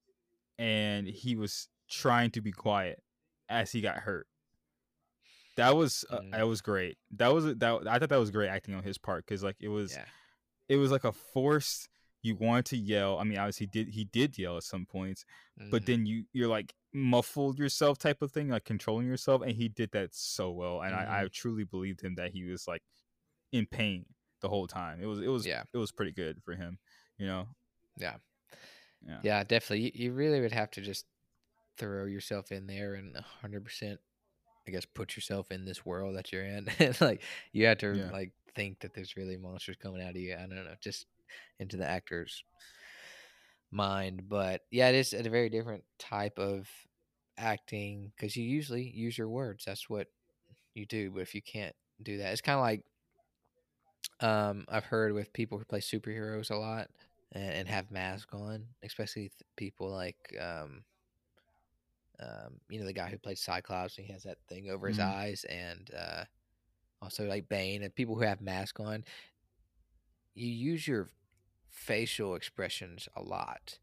[0.58, 3.02] and he was trying to be quiet
[3.48, 4.26] as he got hurt
[5.56, 6.32] that was uh, Mm.
[6.32, 9.24] that was great that was that i thought that was great acting on his part
[9.24, 10.04] because like it was yeah.
[10.68, 11.88] it was like a forced
[12.26, 13.18] you wanted to yell.
[13.18, 15.24] I mean, obviously, he did he did yell at some points,
[15.70, 15.86] but Mhm.
[15.86, 19.90] then you you're like muffled yourself type of thing, like controlling yourself, and he did
[19.92, 20.82] that so well.
[20.82, 22.82] And I, I truly believed him that he was like
[23.52, 24.06] in pain
[24.40, 25.00] the whole time.
[25.02, 25.64] It was it was Yeah.
[25.74, 26.78] it was pretty good for him,
[27.18, 27.48] you know.
[27.96, 28.18] Yeah.
[29.06, 29.22] Yeah.
[29.22, 29.86] Yeah, definitely.
[29.86, 31.06] You, you really would have to just
[31.78, 34.00] throw yourself in there and 100%,
[34.68, 36.68] I guess, put yourself in this world that you're in.
[37.00, 38.10] like, you have to, Yeah.
[38.10, 40.34] like, think that there's really monsters coming out of you.
[40.34, 41.06] I don't know, just
[41.58, 42.44] into the actor's
[43.70, 44.28] mind.
[44.28, 46.68] But yeah, it is a very different type of
[47.38, 49.64] acting because you usually use your words.
[49.64, 50.08] That's what
[50.74, 51.10] you do.
[51.10, 52.84] But if you can't do that, it's kind of like
[54.20, 56.88] um, I've heard with people who play superheroes a lot
[57.32, 60.84] and, and have masks on, especially th- people like um,
[62.20, 64.98] um, you know the guy who played Cyclops and he has that thing over his
[64.98, 65.00] Mhm.
[65.00, 66.24] eyes, and uh,
[67.02, 69.04] also like Bane and people who have masks on.
[70.36, 71.10] You use your
[71.70, 73.80] facial expressions a lot,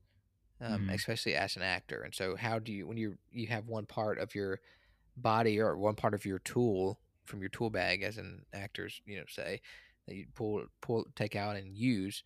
[0.61, 0.89] um, Mhm.
[0.89, 2.01] especially as an actor.
[2.03, 4.61] And so, how do you when you you have one part of your
[5.17, 9.17] body or one part of your tool from your tool bag, as an actors, you
[9.17, 9.61] know, say
[10.07, 12.23] that you pull pull take out and use.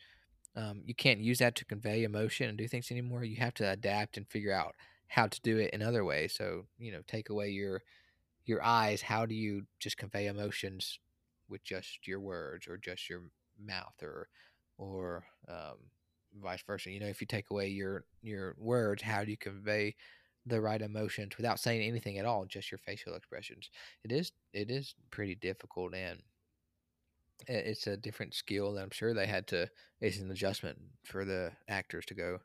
[0.56, 3.24] Um, you can't use that to convey emotion and do things anymore.
[3.24, 4.76] You have to adapt and figure out
[5.08, 6.34] how to do it in other ways.
[6.36, 7.84] So you know, take away your
[8.46, 9.02] your eyes.
[9.04, 11.00] How do you just convey emotions
[11.50, 13.24] with just your words or just your
[13.60, 14.30] mouth or
[14.78, 15.78] or um,
[16.42, 16.92] vice versa?
[16.92, 19.96] You know, if you take away your your words, how do you convey
[20.46, 23.70] the right emotions without saying anything at all, just your facial expressions?
[24.04, 26.22] It is it is pretty difficult and
[27.48, 29.70] it's a different skill that I'm sure they had to.
[30.02, 32.40] It's an adjustment for the actors to go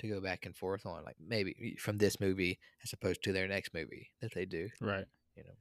[0.00, 3.46] to go back and forth on, like maybe from this movie as opposed to their
[3.46, 4.68] next movie that they do.
[4.80, 5.04] Right.
[5.36, 5.54] You know.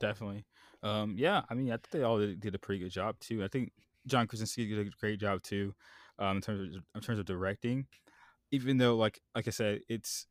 [0.00, 0.44] Definitely.
[0.82, 3.44] Um, yeah, I mean, I think they all did, did a pretty good job too.
[3.44, 3.72] I think
[4.06, 5.74] John Krasinski did a great job too,
[6.18, 7.86] um, in terms of in terms of directing.
[8.52, 10.26] Even though, like like I said, it's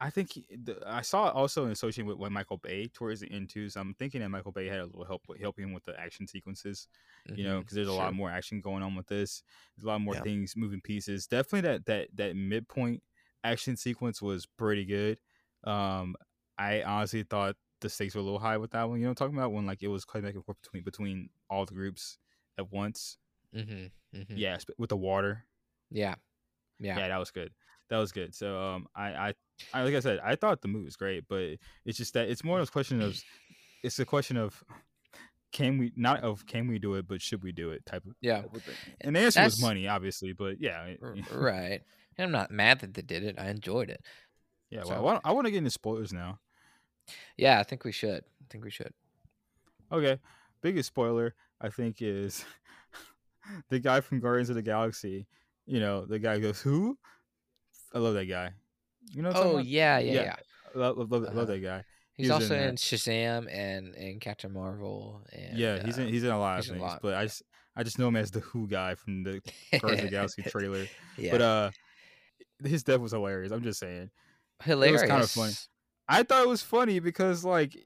[0.00, 3.20] I think he, the, I saw it also in association with, with Michael Bay towards
[3.20, 3.68] the end too.
[3.68, 6.26] So I'm thinking that Michael Bay had a little help with helping with the action
[6.28, 6.86] sequences.
[7.34, 8.00] You know, because there's a sure.
[8.00, 9.42] lot more action going on with this.
[9.76, 10.22] There's a lot more Yeah.
[10.22, 11.26] things, moving pieces.
[11.26, 13.02] Definitely that that that midpoint
[13.44, 15.18] action sequence was pretty good.
[15.64, 16.14] Um,
[16.56, 19.00] I honestly thought the stakes were a little high with that one.
[19.00, 21.66] You know, talking about when like it was cutting back and forth between between all
[21.66, 22.18] the groups
[22.58, 23.16] at once.
[23.54, 24.26] Mhm, mhm.
[24.36, 25.44] Yes, but with the water.
[25.90, 26.16] Yeah.
[26.78, 26.98] Yeah.
[26.98, 27.08] Yeah.
[27.08, 27.52] that was good.
[27.90, 28.34] That was good.
[28.34, 29.34] So um, I, I,
[29.72, 32.44] I like I said, I thought the movie was great, but it's just that it's
[32.44, 33.18] more of a question of,
[33.82, 34.62] it's a question of,
[35.50, 38.12] can we not of can we do it, but should we do it type of
[38.20, 38.42] Yeah.
[38.42, 38.62] type of.
[39.00, 40.94] And the answer was money, obviously, but yeah,
[41.32, 41.80] right.
[42.18, 43.36] And I'm not mad that they did it.
[43.38, 44.02] I enjoyed it.
[44.70, 44.82] yeah.
[44.82, 46.38] So- Well, I want, I want to get into spoilers now.
[47.38, 48.22] Yeah, I think we should.
[48.42, 48.92] I think we should.
[49.90, 50.18] Okay,
[50.60, 52.44] biggest spoiler I think is
[53.70, 55.26] the guy from Guardians of the Galaxy.
[55.66, 56.98] You know, the guy goes, "Who?"
[57.92, 58.52] I love that guy.
[59.12, 60.22] You know, Oh yeah, yeah, Yeah.
[60.22, 60.36] yeah.
[60.74, 61.34] love, love, love, Uh-huh.
[61.34, 61.84] love that guy.
[62.14, 62.74] He's He was also in in.
[62.76, 65.22] Shazam and and Captain Marvel.
[65.32, 67.24] And, yeah, he's in uh, he's in a lot of he's things, lot, but I
[67.24, 67.42] just
[67.76, 69.40] I just know him as the Who guy from the
[69.80, 70.86] Guardians of the Galaxy trailer.
[71.16, 71.70] yeah, But uh,
[72.64, 73.52] his death was hilarious.
[73.52, 74.10] I'm just saying.
[74.64, 75.02] hilarious.
[75.02, 75.54] It was kinda funny.
[76.08, 77.76] I thought it was funny because, like,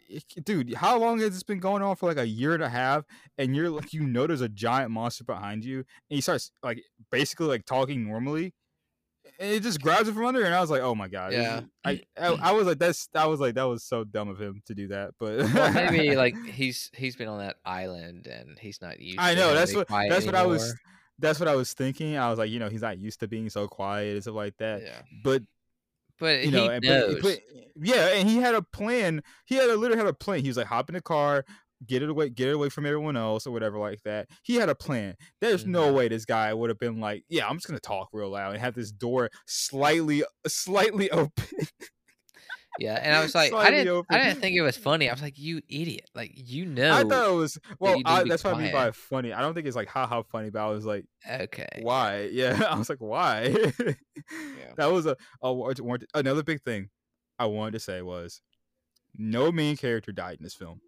[0.45, 3.05] dude, how long has this been going on for like a year and a half?
[3.37, 6.83] And you're like, you know, there's a giant monster behind you, and he starts like
[7.11, 8.55] basically like talking normally,
[9.39, 10.45] and it just grabs it from under.
[10.45, 11.63] And I was like, oh my god, Yeah.
[11.85, 14.63] I, I I was like, that's that was like that was so dumb of him
[14.67, 18.81] to do that, but Well, maybe like he's he's been on that island and he's
[18.81, 19.19] not used.
[19.19, 20.75] I know that's what that's what I was
[21.19, 22.17] that's what I was thinking.
[22.17, 24.57] I was like, you know, he's not used to being so quiet and stuff like
[24.59, 24.83] that.
[24.83, 25.43] Yeah, But
[26.19, 27.17] but you know, he and, knows.
[27.21, 27.41] but, but
[27.77, 29.23] yeah, and he had a plan.
[29.47, 30.41] He had a literally had a plan.
[30.41, 31.45] He was like, hop in the car,
[31.87, 34.29] get it away, get it away from everyone else or whatever like that.
[34.43, 35.17] He had a plan.
[35.41, 35.95] There's no Mhm.
[35.95, 38.61] way this guy would have been like, yeah, I'm just gonna talk real loud and
[38.61, 41.47] have this door slightly, slightly open.
[42.79, 44.15] Yeah, and I was like, I didn't, open.
[44.15, 45.09] I didn't think it was funny.
[45.09, 46.09] I was like, you idiot!
[46.15, 48.01] Like you know, I thought it was well.
[48.01, 49.33] to I, that's what I mean by funny.
[49.33, 52.31] I don't think it's like ha ha funny, but I was like, okay, why?
[52.33, 53.55] Yeah, I was like, why?
[54.77, 55.75] That was a, a
[56.15, 56.89] another big thing
[57.39, 58.41] I wanted to say was
[59.17, 60.81] no main character died in this film.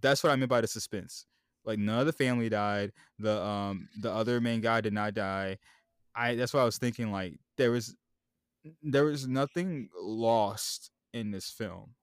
[0.00, 1.26] That's what I meant by the suspense.
[1.64, 2.92] Like none of the family died.
[3.18, 5.58] The um the other main guy did not die.
[6.14, 7.12] I that's what I was thinking.
[7.12, 7.96] Like there was
[8.82, 11.94] there was nothing lost in this film.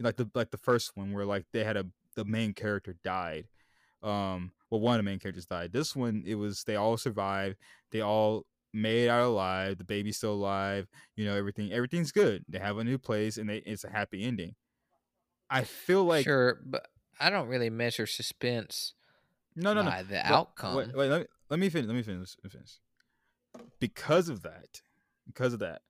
[0.00, 3.46] Like the like the first one where like they had a the main character died.
[4.02, 5.72] Um well one of the main characters died.
[5.72, 7.56] This one it was they all survived.
[7.90, 9.78] They all made out alive.
[9.78, 10.88] The baby's still alive.
[11.16, 11.72] You know everything.
[11.72, 12.44] Everything's good.
[12.48, 14.56] They have a new place and they, it's a happy ending.
[15.48, 16.88] I feel like sure, but
[17.20, 18.94] I don't really measure suspense
[19.56, 20.02] no no no.
[20.02, 20.74] the outcome.
[20.74, 21.86] Wait, wait, let me let me finish.
[21.86, 22.36] Let me finish.
[22.42, 22.80] Let me finish.
[23.78, 24.82] Because of that,
[25.26, 25.82] because of that,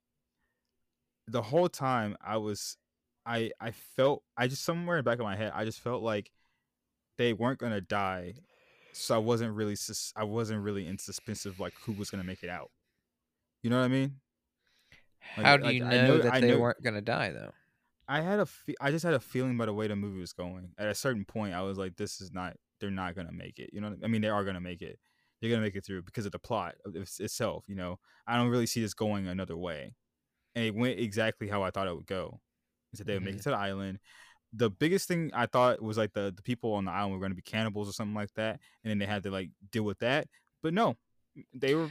[1.27, 2.77] the whole time I was,
[3.27, 6.03] I I felt I just somewhere in the back of my head I just felt
[6.03, 6.31] like
[7.19, 8.35] they weren't gonna die,
[8.93, 12.25] so I wasn't really sus- I wasn't really in suspense of like who was gonna
[12.25, 12.71] make it out.
[13.63, 14.17] You know what I mean?
[15.37, 17.53] Like- How do like, you know, know- that I they know- weren't gonna die though?
[18.07, 20.35] I had a fe- I just had a feeling by the way the movie was
[20.35, 20.75] going.
[20.77, 22.55] At a certain point, I was like, "This is not.
[22.79, 24.99] They're not gonna make it." You know, I mean, they are gonna make it.
[25.45, 27.67] They're gonna make it through because of the plot itself.
[27.69, 29.95] You know, I don't really see this going another way,
[30.55, 32.41] and it went exactly how I thought it would go.
[32.95, 33.51] Is that they would make it mm-hmm.
[33.51, 33.99] to the island.
[34.55, 37.33] The biggest thing I thought was like the the people on the island were going
[37.33, 39.99] to be cannibals or something like that, and then they had to like deal with
[39.99, 40.29] that.
[40.63, 40.97] But no,
[41.53, 41.91] they were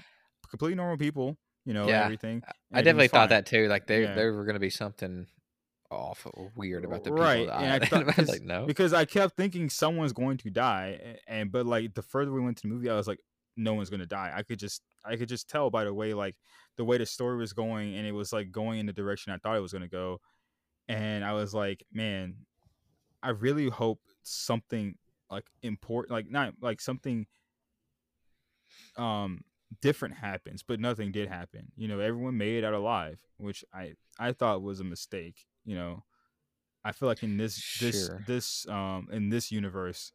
[0.50, 1.38] completely normal people.
[1.64, 2.42] You know, and Yeah, everything.
[2.74, 3.68] I definitely thought that too.
[3.68, 4.16] Like they Yeah.
[4.16, 5.28] there were gonna be something
[5.92, 7.24] awful weird about the people.
[7.24, 8.66] right and i thought I was 'cause- like, no.
[8.66, 12.58] because i kept thinking someone's going to die and but like the further we went
[12.58, 13.20] to the movie i was like
[13.56, 14.32] no one's to die.
[14.36, 16.36] I could just i could just tell by the way like
[16.78, 19.38] the way the story was going and it was like going in the direction i
[19.38, 20.20] thought it was to go
[20.88, 22.36] and i was like man
[23.22, 24.96] i really hope something
[25.30, 27.26] like important like not like something
[28.98, 29.42] um
[29.82, 31.72] different happens but nothing did happen.
[31.76, 35.76] You know everyone made it out alive which i i thought was a mistake you
[35.76, 36.04] know?
[36.86, 38.24] I feel like in this this Sure.
[38.28, 40.12] this um in this universe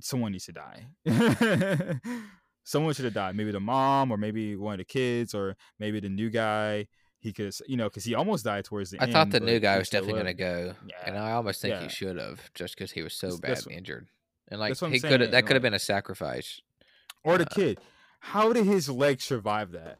[0.00, 0.86] someone needs to die
[2.64, 6.00] someone should have died maybe the mom or maybe one of the kids or maybe
[6.00, 6.86] the new guy
[7.20, 9.40] he could you know because he almost died towards the I end I thought the
[9.40, 10.94] new guy was definitely gonna go, yeah.
[11.06, 11.82] and I almost think yeah.
[11.82, 14.06] he should have, just because he was so That's- that's badly what- injured.
[14.48, 16.60] And like that's he could that could have like- been a sacrifice.
[17.24, 17.78] or the uh, kid
[18.20, 19.98] how did his leg survive that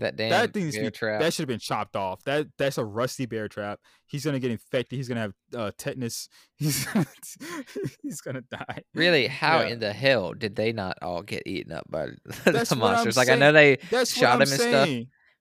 [0.00, 1.20] That damn that thing's bear be- trap.
[1.20, 2.22] that should have been chopped off.
[2.24, 3.80] That that's a rusty bear trap.
[4.06, 4.96] He's gonna get infected.
[4.96, 6.28] He's gonna have uh, tetanus.
[6.56, 6.86] He's
[8.02, 8.82] he's gonna die.
[8.94, 9.68] Really, how Yeah.
[9.68, 12.06] in the hell did they not all get eaten up by
[12.44, 13.16] the monsters?
[13.16, 14.88] Like I know they That's shot him and stuff.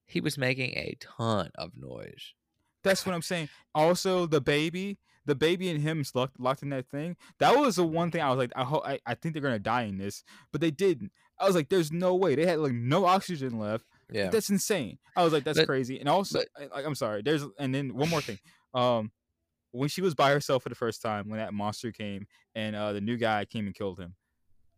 [0.06, 2.34] he was making a ton of noise.
[2.84, 3.50] That's what I'm saying.
[3.76, 7.15] Also, the baby, the baby and him locked, locked in that thing.
[7.39, 9.60] That was the one thing I was like, I hope, I, I think they're gonna
[9.60, 11.12] die in this, but they didn't.
[11.39, 12.34] I was like, there's no way.
[12.36, 13.86] They had like no oxygen left.
[14.12, 14.98] Yeah, That's insane.
[15.15, 16.00] I was like, that's But- crazy.
[16.00, 16.41] And also,
[16.74, 17.22] I, I'm sorry.
[17.22, 18.39] There's and then one more thing.
[18.74, 19.12] Um,
[19.72, 22.93] when she was by herself for the first time, when that monster came and uh
[22.93, 24.15] the new guy came and killed him,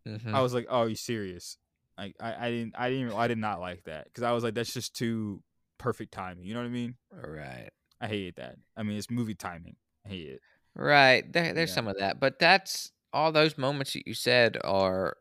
[0.07, 0.33] Mhm.
[0.33, 1.57] I was like, oh, you serious?
[1.97, 4.53] Like, I, I didn't, I didn't, I did not like that because I was like,
[4.55, 5.43] that's just too
[5.77, 6.45] perfect timing.
[6.45, 6.95] You know what I mean?
[7.13, 7.69] right.
[8.01, 8.55] I hated that.
[8.77, 9.75] I mean, it's movie timing.
[10.05, 10.41] I hate it.
[10.75, 11.31] Right.
[11.31, 11.75] There, there's Yeah.
[11.75, 15.17] some of that, but that's all those moments that you said are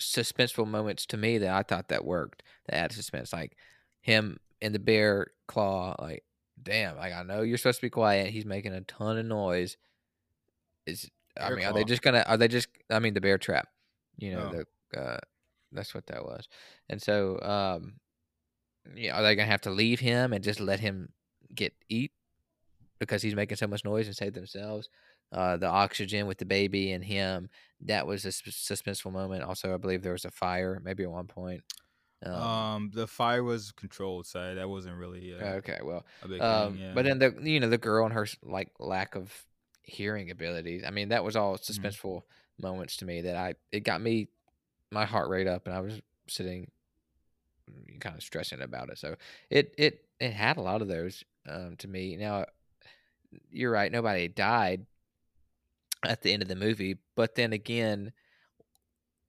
[0.00, 2.42] suspenseful moments to me that I thought that worked.
[2.66, 3.56] That added suspense, like
[4.00, 5.94] him in the bear claw.
[5.98, 6.24] Like,
[6.62, 8.30] damn, like I know you're supposed to be quiet.
[8.30, 9.76] He's making a ton of noise.
[10.86, 11.08] Is
[11.40, 11.88] I mean, are they claw.
[11.88, 12.24] just gonna?
[12.26, 12.68] Are they just?
[12.90, 13.68] I mean, the bear trap.
[14.18, 14.64] You know, Oh.
[14.92, 15.18] the uh,
[15.72, 16.48] that's what that was.
[16.88, 17.94] And so, um,
[18.96, 21.10] yeah, are they gonna have to leave him and just let him
[21.54, 22.12] get eat
[22.98, 24.88] because he's making so much noise and save themselves?
[25.32, 27.48] Uh, the oxygen with the baby and him
[27.82, 29.42] that was a sus- suspenseful moment.
[29.44, 31.62] Also, I believe there was a fire, maybe at one point.
[32.24, 36.42] Um, Um, the fire was controlled, so that wasn't really uh, okay, well, a um,
[36.42, 36.76] thing.
[36.76, 36.94] Yeah.
[36.94, 39.32] but then the you know the girl and her like lack of
[39.82, 40.84] hearing abilities.
[40.86, 41.90] I mean, that was all Mm-hmm.
[41.90, 42.22] suspenseful
[42.58, 44.28] moments to me that I it got me
[44.90, 46.70] my heart rate up, and I was sitting
[48.00, 48.98] kind of stressing about it.
[48.98, 49.16] So
[49.50, 52.16] it it it had a lot of those um, to me.
[52.16, 52.46] Now
[53.50, 54.86] you're right, nobody died
[56.04, 58.12] at the end of the movie, but then again,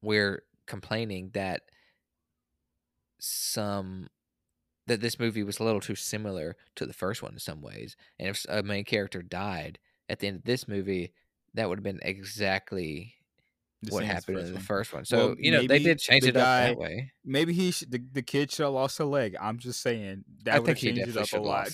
[0.01, 1.61] we're complaining that
[3.19, 4.07] some
[4.87, 7.95] that this movie was a little too similar to the first one in some ways.
[8.19, 9.79] And if a main character died
[10.09, 11.13] at the end of this movie,
[11.53, 13.15] that would have been exactly
[13.83, 15.05] The what happened in the first one.
[15.05, 17.11] So Well, you know they did change the it up that way.
[17.25, 19.35] Maybe he should, the, the kid should have lost a leg.
[19.41, 21.69] I'm just saying that I would have changed it up a lot.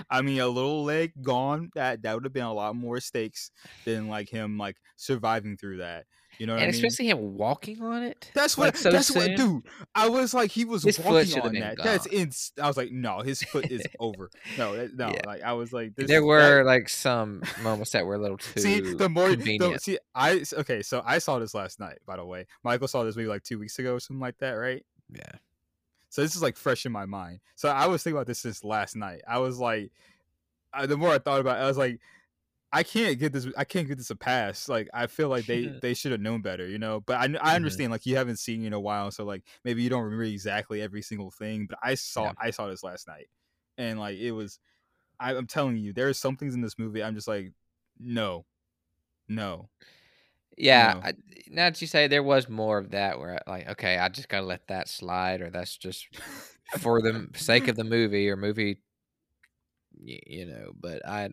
[0.10, 3.50] I mean, a little leg gone that that would have been a lot more stakes
[3.84, 6.06] than like him like surviving through that.
[6.38, 6.84] You know what and I mean?
[6.84, 8.30] especially him walking on it.
[8.34, 8.66] That's what.
[8.66, 9.22] like, so that's soon.
[9.32, 9.62] what, dude.
[9.94, 11.78] I was like, he was His walking on that.
[11.82, 12.16] That's gone.
[12.16, 12.52] ins.
[12.62, 14.30] I was like, no, his foot is over.
[14.56, 15.08] No, that- no.
[15.08, 15.20] Yeah.
[15.26, 18.36] Like I was like, this, there that- were like some moments that were a little
[18.38, 20.82] too see the more the, see I okay.
[20.82, 21.98] So I saw this last night.
[22.06, 24.52] By the way, Michael saw this maybe like two weeks ago or something like that,
[24.52, 24.84] right?
[25.12, 25.32] yeah.
[26.10, 27.40] So this is like fresh in my mind.
[27.54, 29.20] So I was thinking about this since last night.
[29.28, 29.90] I was like,
[30.72, 32.00] uh, the more I thought about it, I was like,
[32.72, 33.46] I can't get this.
[33.56, 34.68] I can't get this a pass.
[34.68, 37.00] Like I feel like they they should have known better, you know.
[37.00, 37.56] But I I Mhm.
[37.56, 40.82] understand like you haven't seen in a while, so like maybe you don't remember exactly
[40.82, 41.66] every single thing.
[41.66, 42.32] But I saw Yeah.
[42.38, 43.28] I saw this last night,
[43.78, 44.60] and like it was.
[45.20, 47.02] I, I'm telling you, there are some things in this movie.
[47.02, 47.52] I'm just like,
[47.98, 48.46] no,
[49.28, 49.70] no.
[50.56, 51.02] Yeah, know.
[51.02, 51.14] I,
[51.48, 54.28] now that you say there was more of that, where I, like, okay, I just
[54.28, 56.08] gotta let that slide, or that's just
[56.70, 58.82] for the sake of the movie or movie,
[59.92, 60.72] you know.
[60.78, 61.30] But I,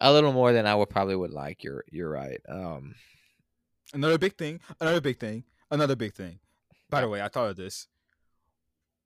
[0.00, 1.64] a little more than I would probably would like.
[1.64, 2.40] You're you're right.
[2.48, 2.94] Um,
[3.92, 4.60] Another big thing.
[4.80, 5.44] Another big thing.
[5.70, 6.38] Another big thing.
[6.88, 7.88] By the way, I thought of this.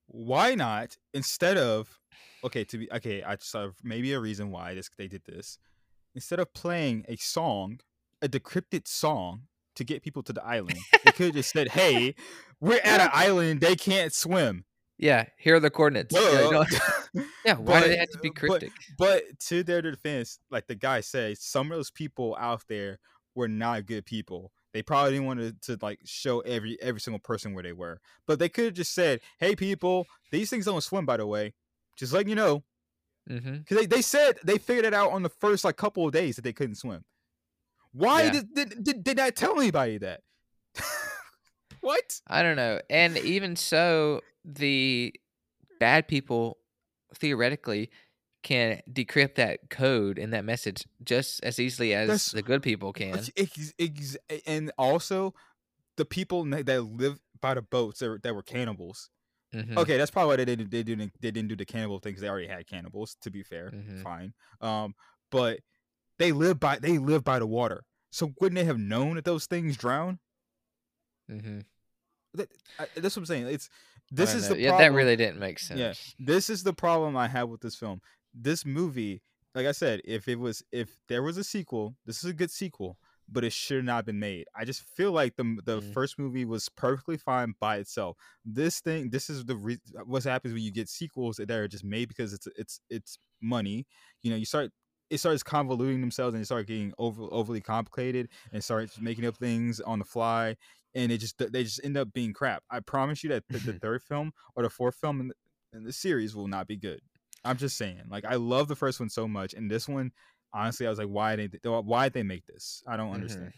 [0.07, 1.99] Why not instead of
[2.43, 3.23] okay to be okay?
[3.23, 5.57] I just saw maybe a reason why this they did this.
[6.13, 7.79] Instead of playing a song,
[8.21, 9.41] a decrypted song
[9.75, 12.13] to get people to the island, they could have just said, "Hey,
[12.59, 13.61] we're at an island.
[13.61, 14.65] They can't swim."
[14.97, 16.15] Yeah, here are the coordinates.
[16.15, 16.65] Yeah, no-
[17.45, 18.71] yeah, why do they have to be but- cryptic?
[18.97, 22.99] But to their defense, like the guy says, some of those people out there
[23.35, 24.51] were not good people.
[24.73, 27.99] They probably didn't want to, to like show every every single person where they were.
[28.27, 31.53] But they could have just said, "Hey, people, these things don't swim, by the way.
[31.97, 32.63] Just letting you know."
[33.29, 33.57] mm-hmm.
[33.59, 36.35] Because they, they said they figured it out on the first like couple of days
[36.35, 37.05] that they couldn't swim.
[37.93, 38.31] Why Yeah.
[38.31, 40.19] did, did did did not tell anybody that?
[41.81, 42.19] what?
[42.27, 42.81] I don't know.
[42.89, 45.13] And even so, the
[45.79, 46.57] bad people
[47.15, 47.89] theoretically
[48.43, 52.93] can decrypt that code and that message just as easily as That's- the good people
[52.93, 53.17] can.
[53.35, 55.33] Ex- ex- and also
[55.97, 59.09] the people that live by the boats that were, that were cannibals.
[59.53, 62.11] Mhm, Okay, that's probably why they didn't they didn't they didn't do the cannibal thing
[62.11, 63.15] because they already had cannibals.
[63.21, 64.03] To be fair, Mhm.
[64.03, 64.33] fine.
[64.61, 64.95] Um,
[65.31, 65.61] but
[66.19, 67.83] they live by they live by the water.
[68.11, 70.19] So wouldn't they have known that those things drown?
[71.31, 71.63] mhm.
[72.33, 73.47] That, I, that's what I'm saying.
[73.47, 73.69] It's
[74.11, 74.55] this is know.
[74.55, 74.91] the yeah, problem.
[74.93, 75.79] that really didn't make sense.
[75.79, 75.93] Yeah.
[76.19, 78.01] this is the problem I have with this film.
[78.33, 79.21] This movie,
[79.53, 82.51] like I said, if it was if there was a sequel, this is a good
[82.51, 82.97] sequel,
[83.29, 84.45] but it should not have been made.
[84.55, 85.93] I just feel like the the Mm.
[85.93, 88.17] first movie was perfectly fine by itself.
[88.43, 91.83] This thing, this is the re- what happens when you get sequels that are just
[91.83, 93.85] made because it's it's it's money.
[94.21, 94.71] You know, you start
[95.09, 99.37] it starts convoluting themselves and it start getting over overly complicated and starts making up
[99.37, 100.55] things on the fly
[100.95, 102.63] and it just they just end up being crap.
[102.71, 105.35] I promise you that the, the third film or the fourth film in the,
[105.73, 107.01] in the series will not be good.
[107.43, 108.03] I'm just saying.
[108.09, 110.11] Like I love the first one so much, and this one,
[110.53, 112.83] honestly, I was like, why did they why did they make this?
[112.87, 113.15] I don't Mhm.
[113.15, 113.53] understand.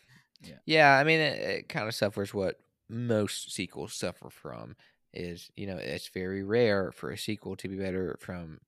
[0.65, 2.59] Yeah, I mean, it, it kind of suffers what
[2.89, 4.75] most sequels suffer from.
[5.13, 8.59] Is you know, it's very rare for a sequel to be better from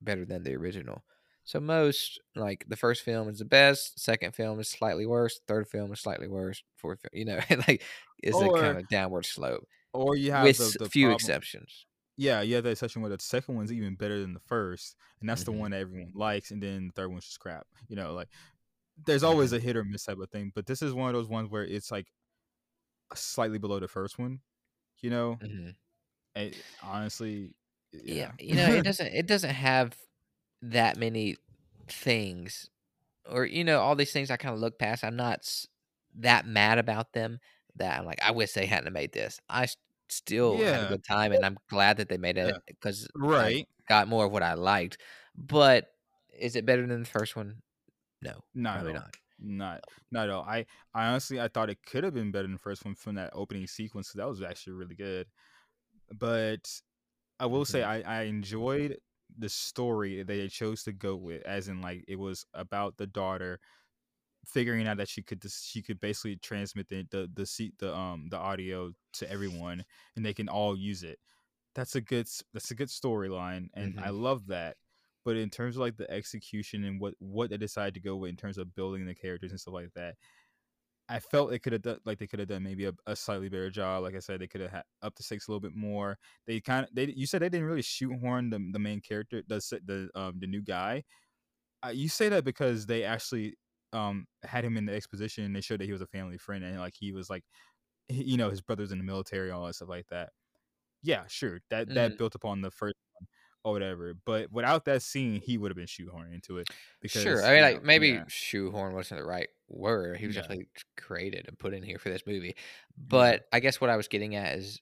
[0.00, 1.02] better than the original.
[1.50, 5.66] So most like the first film is the best, second film is slightly worse, third
[5.68, 7.82] film is slightly worse, fourth, film, you know, like
[8.22, 11.86] is a kind of downward slope Or you have with the, the few problem- exceptions.
[12.16, 15.28] Yeah, you have that section where the second one's even better than the first, and
[15.28, 15.44] that's Mhm.
[15.44, 17.66] the one that everyone likes, and then the third one's just crap.
[17.88, 18.28] You know, like
[19.06, 19.54] there's always Mhm.
[19.54, 21.64] a hit or miss type of thing, but this is one of those ones where
[21.64, 22.08] it's like
[23.14, 24.40] slightly below the first one.
[25.02, 25.70] You know, hmm
[26.34, 27.54] And honestly,
[27.92, 28.02] yeah.
[28.04, 29.96] yeah, you know it doesn't it doesn't have
[30.62, 31.36] that many
[31.88, 32.68] things
[33.28, 35.40] or you know all these things i kind of look past i'm not
[36.14, 37.38] that mad about them
[37.76, 39.66] that i'm like i wish they hadn't made this i
[40.08, 42.58] still had a good time and i'm glad that they made it Yeah.
[42.66, 43.66] because right.
[43.88, 44.98] got more of what i liked
[45.36, 45.86] but
[46.38, 47.62] is it better than the first one
[48.22, 50.42] no Not probably not Not, not at all.
[50.44, 53.14] I, I honestly, I thought it could have been better than the first one from
[53.14, 54.12] that opening sequence.
[54.12, 55.26] that was actually really good.
[56.12, 56.68] But
[57.38, 58.06] I will say, mm-hmm.
[58.06, 58.98] I, I enjoyed
[59.38, 63.06] the story that they chose to go with, as in like it was about the
[63.06, 63.60] daughter
[64.46, 68.28] figuring out that she could she could basically transmit the the the seat the um
[68.30, 69.84] the audio to everyone,
[70.16, 71.18] and they can all use it.
[71.74, 74.76] That's a good that's a good storyline, and I love that.
[75.24, 78.30] But in terms of like the execution and what what they decided to go with
[78.30, 80.16] in terms of building the characters and stuff like that,
[81.10, 83.48] I felt they could have done like they could have done maybe a, a slightly
[83.50, 84.04] better job.
[84.04, 86.18] Like I said, they could have had up the stakes a little bit more.
[86.46, 89.56] They kind of they you said they didn't really shoehorn the the main character the
[89.84, 91.04] the um the new guy.
[91.84, 93.56] Uh, you say that because they actually
[93.92, 96.64] um had him in the exposition and they showed that he was a family friend
[96.64, 97.44] and like he was like
[98.08, 100.32] he- you know his brother's in the military all that stuff like that.
[101.02, 102.18] Yeah, sure that that Mhm.
[102.18, 102.96] built upon the first
[103.64, 104.14] or whatever.
[104.24, 106.68] But without that scene, he would have been shoehorned into it.
[107.00, 108.24] Because, sure i mean like know, maybe yeah.
[108.28, 110.42] shoehorn wasn't the right word he was Yeah.
[110.42, 112.56] definitely created and put in here for this movie
[112.98, 114.80] but i guess what i was getting at is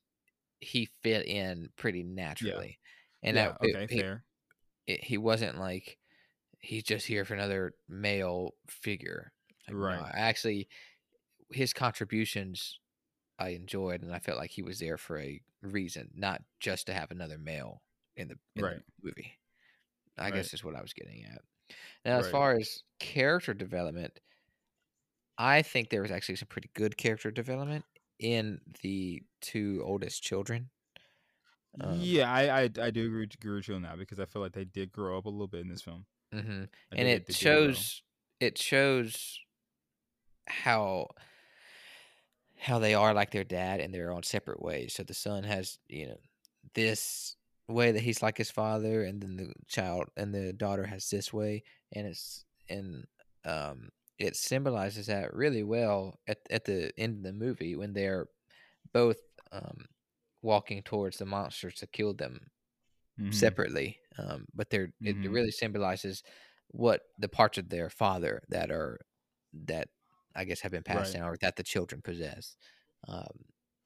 [0.60, 2.78] he fit in pretty naturally
[3.22, 4.24] and yeah, that, it- okay, he, fair.
[4.86, 5.98] it- he wasn't like
[6.60, 9.32] he's just here for another male figure
[9.68, 10.00] Like, no, Right.
[10.14, 10.68] I actually
[11.52, 12.78] his contributions
[13.38, 16.92] i enjoyed and i felt like he was there for a reason not just to
[16.94, 17.82] have another male
[18.18, 19.38] in the, in the movie
[20.18, 20.32] i Right.
[20.32, 21.42] guess is what i was getting at
[22.04, 24.20] now as far as character development
[25.38, 27.84] i think there was actually some pretty good character development
[28.18, 30.70] in the two oldest children
[31.80, 34.42] um, yeah, I, I I do agree, agree with you on that because I feel
[34.42, 36.06] like they did grow up a little bit in this film.
[36.32, 36.68] mhm.
[36.96, 37.84] And it they did grow.
[37.84, 38.02] shows
[38.40, 39.38] it shows
[40.48, 41.08] how
[42.56, 44.94] how they are like their dad and they're on separate ways.
[44.94, 46.18] So the son has, you know,
[46.74, 47.36] this
[47.68, 51.32] way that he's like his father, and then the child and the daughter has this
[51.32, 53.06] way, and it's and
[53.44, 58.28] um it symbolizes that really well at at the end of the movie when they're
[58.92, 59.18] both
[59.52, 59.86] um
[60.42, 62.50] walking towards the monsters that killed them
[63.18, 63.28] Mhm.
[63.30, 64.00] separately.
[64.18, 66.22] Um, but they're it, it really symbolizes
[66.68, 69.00] what the parts of their father that are
[69.52, 69.88] that
[70.34, 71.14] I guess have been passed Right.
[71.14, 72.56] down or that the children possess.
[73.06, 73.44] Um,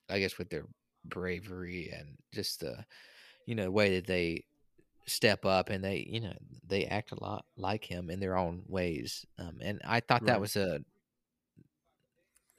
[0.08, 0.66] I guess with their
[1.04, 2.84] bravery and just the
[3.47, 4.45] you know the way that they
[5.07, 6.34] step up and they you know
[6.66, 9.26] they act a lot like him in their own ways.
[9.38, 10.80] Um, and I thought that was a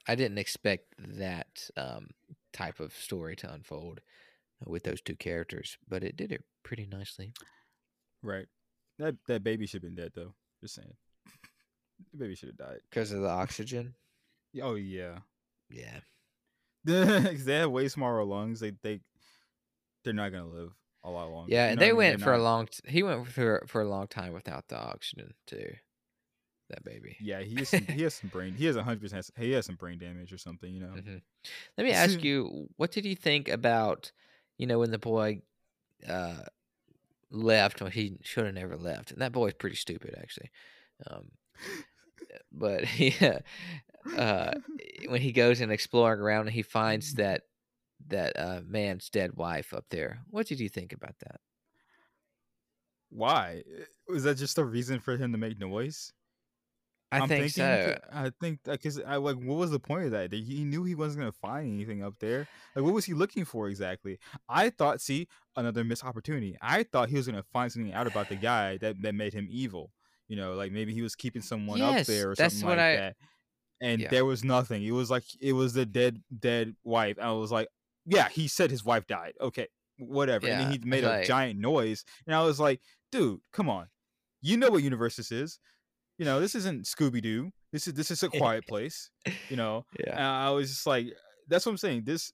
[0.08, 2.10] I didn't expect that um,
[2.52, 4.02] type of story to unfold
[4.66, 7.34] with those two characters, but it did it pretty nicely.
[8.22, 8.48] Right.
[9.00, 10.34] That that baby should have been dead though.
[10.62, 10.94] Just saying.
[12.12, 12.80] The baby should have died.
[12.90, 13.94] Because of the oxygen?
[14.62, 15.20] Oh yeah.
[15.70, 16.00] Yeah.
[16.84, 18.60] they have way smaller lungs.
[18.60, 19.00] They they
[20.04, 20.72] they're not gonna live
[21.04, 21.54] a lot longer.
[21.54, 21.98] Yeah, You and know they I mean?
[21.98, 24.78] went They're for a long t- he went for for a long time without the
[24.78, 25.74] oxygen too.
[26.70, 27.18] That baby.
[27.20, 28.56] Yeah, he has some, he has some brain.
[28.56, 29.30] He has hundred percent.
[29.38, 30.74] He has some brain damage or something.
[30.74, 30.88] You know.
[30.94, 31.18] hmm
[31.78, 34.12] Let me ask you, what did you think about,
[34.58, 35.42] you know, when the boy
[36.08, 36.44] uh
[37.32, 39.12] left when he should have never left?
[39.12, 40.52] And that boy's pretty stupid actually.
[41.10, 41.32] Um
[42.52, 43.40] but yeah,
[44.18, 44.54] uh
[45.08, 47.44] when he goes and exploring around and he finds that
[48.10, 50.20] that uh man's dead wife up there.
[50.30, 51.40] What did you think about that?
[53.10, 53.64] Why?
[54.08, 56.14] Was that just a reason for him to make noise?
[57.12, 58.00] I I'm think thinking, so.
[58.12, 60.34] I think because I like, what was the point of that?
[60.34, 62.48] He knew he wasn't gonna find anything up there.
[62.76, 64.18] Like, what was he looking for exactly?
[64.50, 66.58] I thought, see, another missed opportunity.
[66.60, 69.48] I thought he was gonna find something out about the guy that that made him
[69.52, 69.92] evil.
[70.28, 73.16] You know, like maybe he was keeping someone up there or something like I- that.
[73.82, 74.08] And Yeah.
[74.10, 74.82] there was nothing.
[74.84, 77.18] It was like it was the dead dead wife.
[77.18, 77.68] And I was like,
[78.06, 79.34] yeah, he said his wife died.
[79.40, 80.48] Okay, whatever.
[80.48, 82.82] and Yeah, then he made a like- giant noise, and I was like,
[83.12, 83.88] dude, come on.
[84.42, 85.60] You know what universe this is.
[86.18, 87.52] You know, this isn't Scooby Doo.
[87.72, 89.10] This is this is a quiet place.
[89.50, 90.12] You know, Yeah.
[90.14, 91.08] and I was just like,
[91.48, 92.04] that's what I'm saying.
[92.06, 92.32] This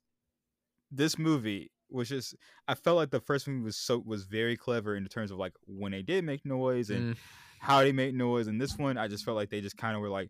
[0.92, 2.36] this movie was just.
[2.68, 5.54] I felt like the first movie was so was very clever in terms of like
[5.68, 7.18] when they did make noise and Mm,
[7.60, 8.48] how they made noise.
[8.48, 10.30] And this one, I just felt like they just kind of were like,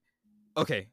[0.58, 0.88] okay,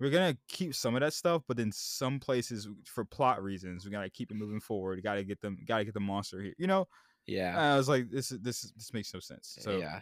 [0.00, 3.90] we're gonna keep some of that stuff, but then some places for plot reasons, we
[3.90, 5.02] gotta keep it moving forward.
[5.02, 5.56] Got to get them.
[5.66, 6.54] Got to get the monster here.
[6.58, 6.88] You know,
[7.26, 7.74] yeah.
[7.74, 9.56] I was like, this is this is- this makes no sense.
[9.60, 10.00] So yeah.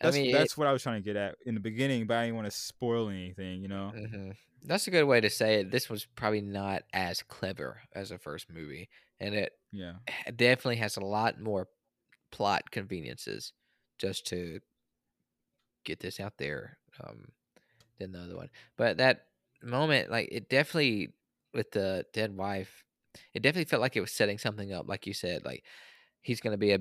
[0.00, 2.06] I that's mean, it- that's what I was trying to get at in the beginning,
[2.06, 3.62] but I didn't want to spoil anything.
[3.62, 3.90] You know.
[3.90, 4.30] hmm
[4.62, 5.70] That's a good way to say it.
[5.70, 8.88] This was probably not as clever as the first movie,
[9.20, 9.94] and it Yeah.
[10.36, 11.68] definitely has a lot more
[12.30, 13.52] plot conveniences
[13.98, 14.60] just to
[15.84, 17.28] get this out there um,
[17.98, 18.50] than the other one.
[18.76, 19.26] But that
[19.62, 21.12] moment, like it definitely
[21.52, 22.84] with the dead wife,
[23.32, 24.88] it definitely felt like it was setting something up.
[24.88, 25.64] Like you said, like
[26.22, 26.80] he's gonna be a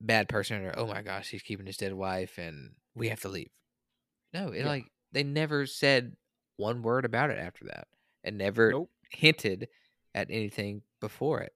[0.00, 3.28] bad person, or oh my gosh, he's keeping his dead wife, and we have to
[3.28, 3.50] leave.
[4.32, 4.68] No, it Yeah.
[4.68, 6.16] like they never said
[6.56, 7.88] one word about it after that,
[8.24, 8.90] and never Nope.
[9.10, 9.68] hinted
[10.14, 11.52] at anything before it.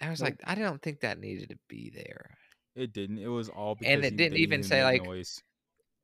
[0.00, 0.30] I was Nope.
[0.30, 2.36] like, I don't think that needed to be there.
[2.74, 3.18] It didn't.
[3.18, 5.42] It was all because And it didn't even say, like, noise.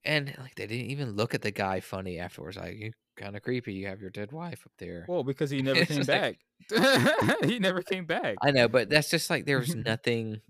[0.05, 2.57] And like they didn't even look at the guy funny afterwards.
[2.57, 3.75] Like you kind of creepy.
[3.75, 5.05] You have your dead wife up there.
[5.09, 6.39] Well, because he never came just like-
[6.71, 7.39] back.
[7.45, 8.37] he never came back.
[8.43, 10.41] I know, but that's just like there was nothing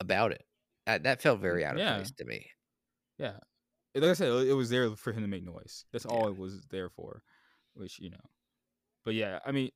[0.00, 0.44] about it.
[0.86, 1.96] Uh, that felt very out of Yeah.
[1.96, 2.46] place to me.
[3.18, 3.36] Yeah,
[3.94, 5.84] like I said, it was there for him to make noise.
[5.92, 6.16] That's Yeah.
[6.16, 7.22] all it was there for.
[7.74, 8.24] Which you know,
[9.04, 9.70] but yeah, I mean,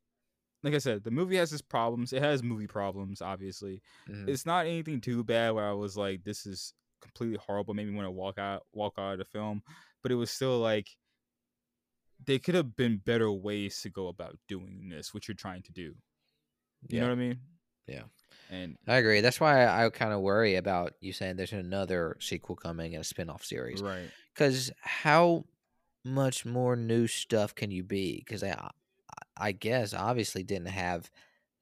[0.63, 2.13] like I said, the movie has its problems.
[2.13, 3.83] It has movie problems, obviously.
[4.11, 4.29] Mhm.
[4.29, 7.75] It's not anything too bad where I was like, this is completely horrible.
[7.75, 9.63] Made me want to walk out, walk out of the film.
[10.03, 10.89] But it was still like,
[12.25, 15.73] they could have been better ways to go about doing this, what you're trying to
[15.73, 15.83] do.
[15.83, 15.97] You
[16.89, 17.01] Yeah.
[17.01, 17.41] know what I mean?
[17.87, 18.03] Yeah.
[18.51, 19.21] And I agree.
[19.21, 23.05] That's why I, kind of worry about you saying there's another sequel coming and a
[23.05, 23.83] spin-off series.
[23.83, 25.45] right, Because how
[26.05, 28.19] much more new stuff can you be?
[28.19, 28.71] Because I, I-
[29.39, 31.11] I guess obviously didn't have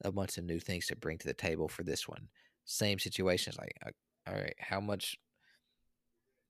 [0.05, 2.29] a bunch of new things to bring to the table for this one.
[2.65, 3.59] Same situations.
[3.59, 3.91] Like, uh,
[4.29, 5.19] all right, how much,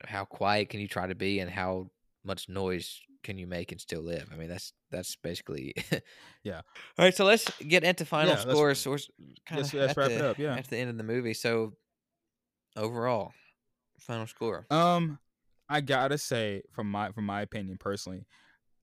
[0.05, 1.91] how quiet can you try to be, and how
[2.25, 4.29] much noise can you make and still live?
[4.33, 5.75] I mean, that's that's basically.
[6.43, 6.61] Yeah.
[6.99, 8.81] All right, so let's get into final Yeah, scores.
[8.81, 8.99] So we're
[9.47, 10.57] kind let's- of let's wrap it up, yeah.
[10.57, 11.35] at the end of the movie.
[11.35, 11.75] So
[12.77, 13.33] overall,
[13.99, 14.67] final score.
[14.71, 15.19] Um,
[15.69, 18.27] I gotta say, from my from my opinion personally,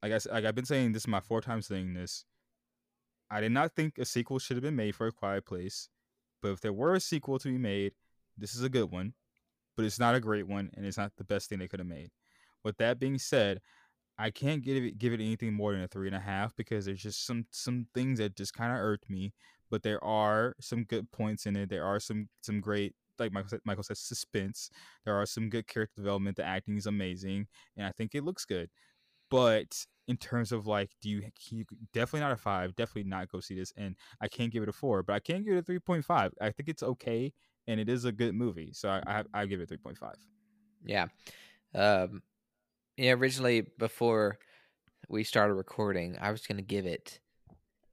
[0.01, 2.25] like I like I've been saying, this is my four times saying this.
[3.29, 5.87] I did not think a sequel should have been made for A Quiet Place,
[6.41, 7.93] but if there were a sequel to be made,
[8.37, 9.13] this is a good one,
[9.81, 11.87] but it's not a great one, and it's not the best thing they could have
[11.87, 12.11] made.
[12.63, 13.61] With that being said,
[14.19, 16.85] I can't give it give it anything more than a three and a half because
[16.85, 19.33] there's just some some things that just kind of irked me.
[19.71, 21.69] But there are some good points in it.
[21.71, 24.69] There are some some great like Michael said, Michael says suspense.
[25.03, 26.37] There are some good character development.
[26.37, 28.69] The acting is amazing, and I think it looks good.
[29.31, 29.75] But
[30.07, 32.75] in terms of like, do you, you definitely not a five?
[32.75, 35.43] Definitely not go see this, and I can't give it a four, but I can
[35.43, 36.33] give it a three point five.
[36.39, 37.33] I think it's okay,
[37.67, 40.15] and it is a good movie, so I I, I give it three point five.
[40.83, 41.07] Yeah,
[41.75, 42.21] um,
[42.97, 43.13] yeah.
[43.13, 44.37] Originally, before
[45.09, 47.19] we started recording, I was gonna give it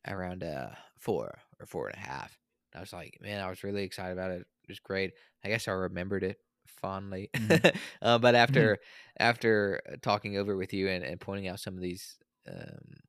[0.06, 2.38] around a four or four and a half.
[2.74, 4.40] I was like, man, I was really excited about it.
[4.40, 5.12] It was great.
[5.44, 7.30] I guess I remembered it fondly.
[7.34, 7.76] Mm-hmm.
[8.02, 9.22] uh, but after mm-hmm.
[9.22, 13.00] after talking over with you and, and pointing out some of these um,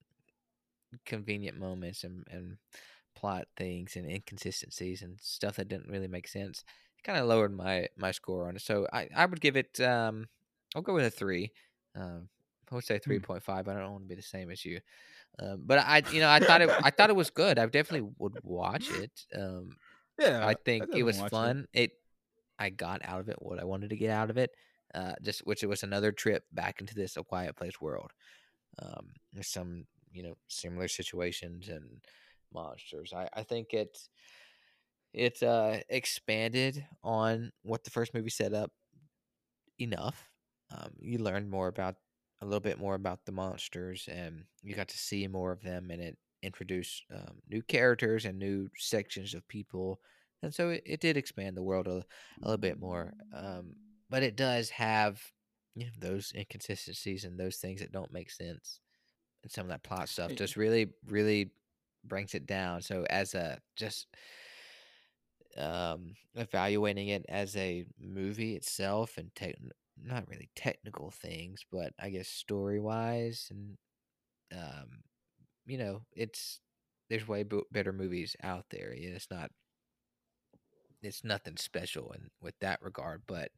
[1.06, 2.58] convenient moments and, and
[3.20, 6.64] plot things and inconsistencies and stuff that didn't really make sense,
[6.98, 8.62] it kind of lowered my my score on it.
[8.62, 9.80] So I, I would give it.
[9.82, 10.28] Um,
[10.76, 11.52] I'll go with a three.
[11.96, 12.30] Um,
[12.72, 13.04] I would say hmm.
[13.04, 13.68] three point five.
[13.68, 14.80] I don't want to be the same as you.
[15.42, 17.60] Um, but I, you know, I thought it, I thought it was good.
[17.60, 19.12] I definitely would watch it.
[19.36, 19.76] Um,
[20.20, 21.68] yeah, I think I it was fun.
[21.74, 21.82] It.
[21.82, 21.92] it.
[22.58, 24.52] I got out of it what I wanted to get out of it.
[24.94, 28.12] Uh, just which it was another trip back into this A Quiet Place world.
[28.82, 32.02] Um, there's some you know similar situations and
[32.54, 33.14] monsters.
[33.14, 33.98] I I think it
[35.14, 38.72] it uh, expanded on what the first movie set up
[39.80, 40.30] enough.
[40.72, 41.96] Um, you learned more about
[42.42, 45.90] a little bit more about the monsters, and you got to see more of them,
[45.92, 50.00] and it introduced um, new characters and new sections of people,
[50.42, 52.06] and so it, it did expand the world a,
[52.42, 53.14] a little bit more.
[53.36, 53.76] Um,
[54.10, 55.22] but it does have
[55.76, 58.80] you know those inconsistencies and those things that don't make sense,
[59.44, 61.52] and some of that plot stuff just really, really
[62.04, 62.82] brings it down.
[62.82, 64.08] So as a just
[65.58, 69.56] um evaluating it as a movie itself and take
[70.02, 73.78] not really technical things, but I guess story wise and
[74.56, 75.04] um,
[75.66, 76.62] you know, it's
[77.10, 78.94] there's way b- better movies out there.
[78.96, 79.52] Yeah, it's not
[81.02, 83.52] it's nothing special in with that regard, but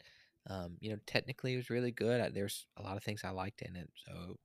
[0.47, 2.21] um, you know, technically it was really good.
[2.21, 4.37] I, there's a lot of things I liked in it, so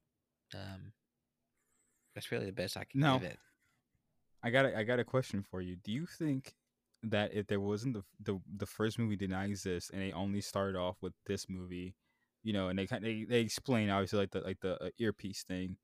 [0.54, 0.92] um,
[2.14, 3.38] that's really the best I can no, give it.
[4.46, 5.74] I got a, I got a question for you.
[5.74, 6.54] Do you think
[7.02, 10.40] that if there wasn't the the, the first movie did not exist and they only
[10.40, 11.96] started off with this movie,
[12.44, 15.78] you know, and they they, they explain obviously like the like the uh, earpiece thing.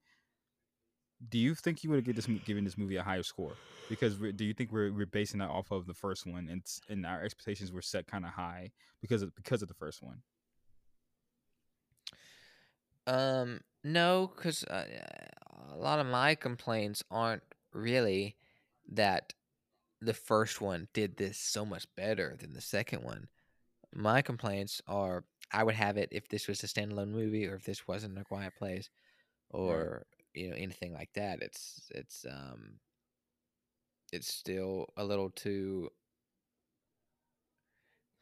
[1.28, 3.54] Do you think you would have this given this movie a higher score?
[3.88, 7.04] Because do you think we're we're basing that off of the first one and and
[7.04, 10.22] our expectations were set kind of high because of because of the first one?
[13.08, 14.84] Um, no, because uh,
[15.72, 17.42] a lot of my complaints aren't
[17.72, 18.36] really
[18.91, 19.33] that
[20.01, 23.28] the first one did this so much better than the second one.
[23.95, 27.64] My complaints are I would have it if this was a standalone movie or if
[27.64, 28.91] this wasn't a quiet place
[29.51, 31.41] or you know anything like that.
[31.43, 32.78] It's it's um
[34.12, 35.91] it's still a little too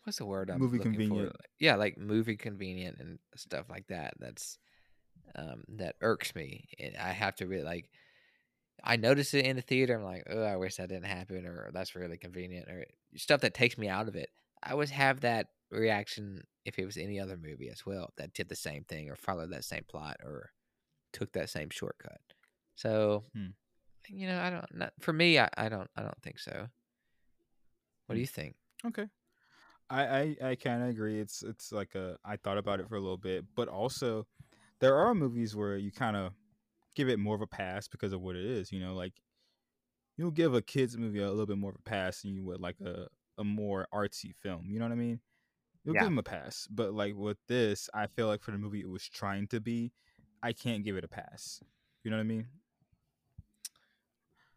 [0.05, 1.33] what's the word I'm movie convenient.
[1.33, 1.43] For?
[1.59, 4.15] Yeah, like movie convenient and stuff like that.
[4.19, 4.59] That's
[5.35, 6.69] um that irks me.
[6.79, 7.91] And I have to really like
[8.85, 9.97] I notice it in the theater.
[9.97, 13.55] I'm like, oh, I wish that didn't happen, or that's really convenient, or stuff that
[13.55, 14.31] takes me out of it.
[14.63, 18.49] I always have that reaction if it was any other movie as well that did
[18.49, 20.51] the same thing or followed that same plot or
[21.13, 22.21] took that same shortcut.
[22.75, 23.49] So, hmm.
[24.09, 24.75] you know, I don't.
[24.75, 25.91] Not, for me, I, I don't.
[25.97, 26.69] I don't think so.
[28.07, 28.21] What do hmm.
[28.21, 28.55] you think?
[28.87, 29.07] Okay.
[29.91, 31.21] I, I, I kind of agree.
[31.21, 34.27] It's it's like a I thought about it for a little bit, but also
[34.81, 36.33] there are movies where you kind of
[36.95, 38.73] give it more of a pass because of what it is.
[38.73, 39.15] You know, like
[40.17, 42.61] you'll give a kids movie a little bit more of a pass than you would
[42.61, 43.07] like a
[43.39, 44.67] a more artsy film.
[44.69, 45.21] You know what I mean?
[45.85, 46.03] You'll yeah.
[46.03, 48.89] give them a pass, but like with this, I feel like for the movie it
[48.89, 49.93] was trying to be,
[50.43, 51.63] I can't give it a pass.
[52.05, 52.47] You know what I mean?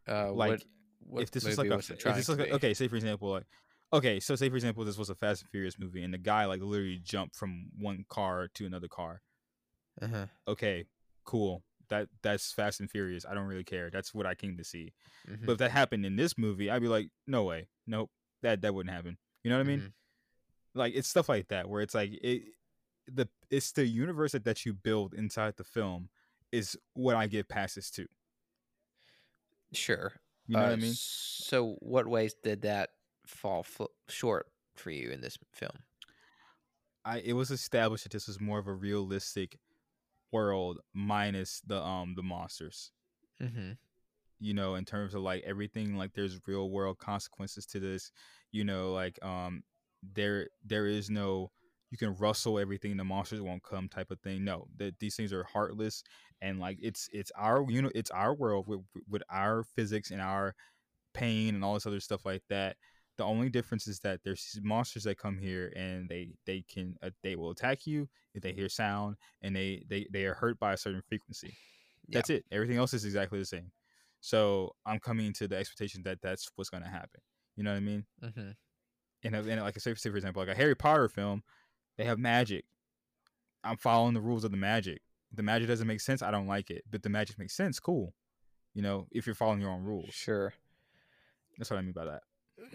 [0.06, 0.64] Uh, like what,
[1.00, 3.30] what if this was like a, was if this was like okay, say for example,
[3.30, 3.46] like
[3.94, 6.44] okay, so say for example this was a Fast and Furious movie and the guy
[6.46, 9.22] like literally jumped from one car to another car.
[10.02, 10.26] Uh-huh.
[10.46, 10.88] Okay,
[11.24, 11.64] cool
[11.94, 13.26] that that's Fast and Furious.
[13.30, 13.90] I don't really care.
[13.90, 14.94] That's what I came to see.
[15.30, 15.46] Mm-hmm.
[15.46, 18.10] But if that happened in this movie, I'd be like, no way, nope,
[18.42, 19.18] that that wouldn't happen.
[19.44, 19.80] You know what I mean?
[19.80, 20.80] Mm-hmm.
[20.80, 22.44] Like it's stuff like that where it's like it
[23.08, 26.10] the it's the universe that, that you build inside the film
[26.52, 28.08] is what I give passes to.
[29.74, 30.14] Sure.
[30.48, 30.94] You know uh, what I mean?
[30.96, 32.90] So, what ways did that
[33.26, 35.72] fall f- short for you in this film?
[37.06, 39.58] I it was established that this was more of a realistic
[40.34, 42.92] world minus the um the monsters.
[43.42, 43.74] Mm-hmm.
[44.40, 48.12] You know, in terms of like everything, like there's real world consequences to this.
[48.52, 49.64] You know, like um
[50.02, 51.52] there there is no
[51.92, 54.44] you can rustle everything, the monsters won't come type of thing.
[54.44, 56.04] No, that these things are heartless
[56.42, 60.22] and like it's it's our you know it's our world with with our physics and
[60.22, 60.54] our
[61.14, 62.76] pain and all this other stuff like that.
[63.18, 67.12] The only difference is that there's monsters that come here and they they can uh,
[67.22, 70.74] they will attack you if they hear sound and they they they are hurt by
[70.74, 71.56] a certain frequency.
[72.08, 72.18] Yeah.
[72.18, 72.46] That's it.
[72.52, 73.72] Everything else is exactly the same.
[74.20, 77.22] So I'm coming to the expectation that that's what's going to happen.
[77.56, 78.06] You know what I mean?
[78.20, 78.52] hmm
[79.24, 81.44] And, and like I say, say for example, like a Harry Potter film,
[81.98, 82.66] they have magic.
[83.64, 85.02] I'm following the rules of the magic.
[85.30, 86.22] If the magic doesn't make sense.
[86.22, 86.84] I don't like it.
[86.90, 87.80] But the magic makes sense.
[87.80, 88.14] Cool.
[88.74, 90.14] You know, if you're following your own rules.
[90.14, 90.54] Sure.
[91.58, 92.24] That's what I mean by that.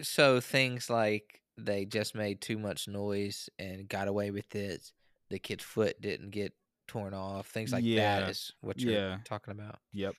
[0.01, 4.91] So things like they just made too much noise and got away with it.
[5.29, 6.53] The kid's foot didn't get
[6.87, 7.47] torn off.
[7.47, 9.17] Things like Yeah, that is what you're yeah.
[9.25, 9.79] talking about.
[9.93, 10.15] Yep.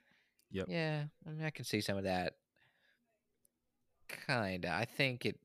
[0.53, 0.67] Yep.
[0.69, 2.35] Yeah, I mean, I can see some of that.
[4.27, 4.73] Kinda.
[4.73, 5.39] I think it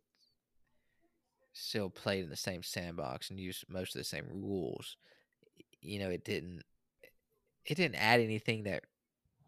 [1.54, 4.98] still played in the same sandbox and used most of the same rules.
[5.82, 6.64] You know, it didn't.
[7.66, 8.84] It didn't add anything that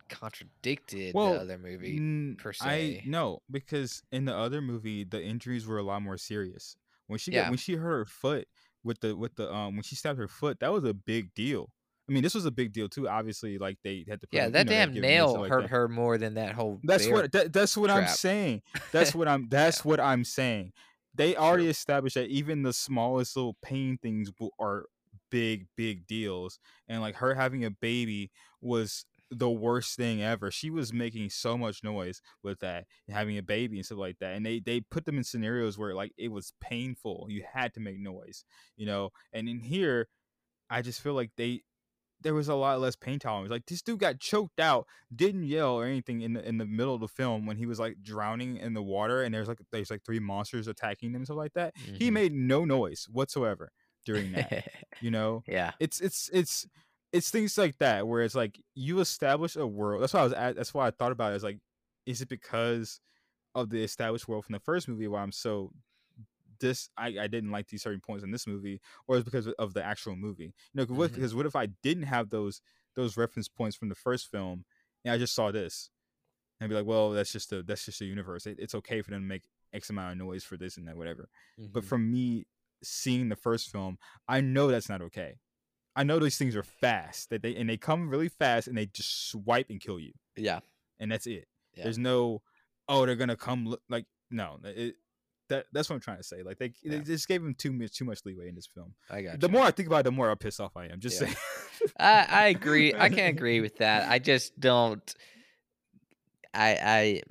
[0.10, 2.00] contradicted Well, the other movie.
[2.00, 3.04] Mm, per I se.
[3.06, 6.76] no, because in the other movie, the injuries were a lot more serious.
[7.08, 7.44] When she Yeah.
[7.44, 8.48] got, when she hurt her foot
[8.84, 11.70] with the with the um when she stabbed her foot, that was a big deal.
[12.10, 13.08] I mean, this was a big deal too.
[13.08, 14.28] Obviously, like they had to.
[14.28, 16.54] Put, Yeah, that know, damn to give them this nail hurt her more than that
[16.56, 16.80] whole.
[16.84, 18.62] That's what that, that's what I'm saying.
[18.92, 20.72] That's what I'm that's what I'm saying.
[21.16, 21.72] They already Sure.
[21.72, 24.86] established that even the smallest little pain things are
[25.30, 28.32] big big deals, and like her having a baby
[28.62, 30.52] was the worst thing ever.
[30.52, 34.36] She was making so much noise with that having a baby and stuff like that.
[34.36, 37.28] And they they put them in scenarios where like it was painful.
[37.30, 38.46] You had to make noise,
[38.78, 39.10] you know.
[39.34, 40.08] And in here,
[40.70, 41.62] I just feel like they
[42.22, 43.52] there was a lot less pain tolerance.
[43.52, 46.96] Like this dude got choked out, didn't yell or anything in the in the middle
[46.96, 49.92] of the film when he was like drowning in the water and there's like there's
[49.92, 51.76] like three monsters attacking him and stuff like that.
[51.78, 52.14] He Mhm.
[52.14, 53.72] made no noise whatsoever
[54.06, 54.66] during that.
[55.02, 55.74] you know, yeah.
[55.80, 56.66] it's it's it's
[57.14, 60.02] it's things like that where it's like you establish a world.
[60.04, 61.38] That's why I was at, that's why I thought about it.
[61.38, 61.60] Is like,
[62.06, 63.00] is it because
[63.56, 65.72] of the established world from the first movie why I'm so
[66.60, 69.48] this I, I didn't like these certain points in this movie, or is it because
[69.48, 70.54] of the actual movie?
[70.74, 71.14] You know, Mhm.
[71.14, 72.62] because what if I didn't have those
[72.96, 74.66] those reference points from the first film
[75.06, 75.92] and I just saw this
[76.60, 78.46] and I'd be like, well, that's just a that's just a universe.
[78.48, 79.44] It, it's okay for them to make
[79.74, 81.30] X amount of noise for this and that, whatever.
[81.74, 81.88] But Mhm.
[81.88, 82.48] from me
[82.84, 83.98] seeing the first film,
[84.28, 85.36] I know that's not okay.
[85.98, 88.86] I know these things are fast that they and they come really fast and they
[88.86, 90.60] just swipe and kill you, yeah.
[91.00, 91.48] and that's it.
[91.76, 91.84] Yeah.
[91.84, 92.44] There's no,
[92.88, 94.60] oh, they're gonna come look like no.
[94.64, 94.96] It,
[95.50, 96.44] that that's what I'm trying to say.
[96.44, 98.94] Like they, they just gave him too much too much leeway in this film.
[99.10, 101.00] I got The more I think about it, the more I pissed off I am.
[101.00, 101.28] Just Yeah.
[101.28, 101.38] saying.
[102.00, 102.94] I, I agree.
[102.94, 104.10] I can't agree with that.
[104.10, 105.14] I just don't.
[106.54, 107.22] I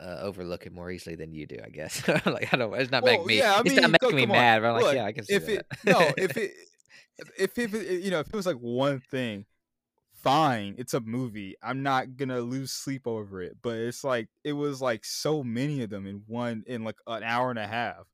[0.00, 1.58] I uh, overlook it more easily than you do.
[1.64, 2.06] I guess.
[2.26, 2.74] like I don't.
[2.74, 3.38] It's not making me.
[3.38, 4.62] yeah, I mean, it's not making me mad.
[4.62, 5.52] But I'm like, Look, yeah, I can see if that.
[5.52, 6.52] it no, if it
[7.38, 9.44] if it you know if it was like one thing,
[10.14, 11.54] fine, it's a movie.
[11.62, 13.56] I'm not gonna lose sleep over it.
[13.62, 17.22] But it's like it was like so many of them in one in like an
[17.22, 18.06] hour and a half.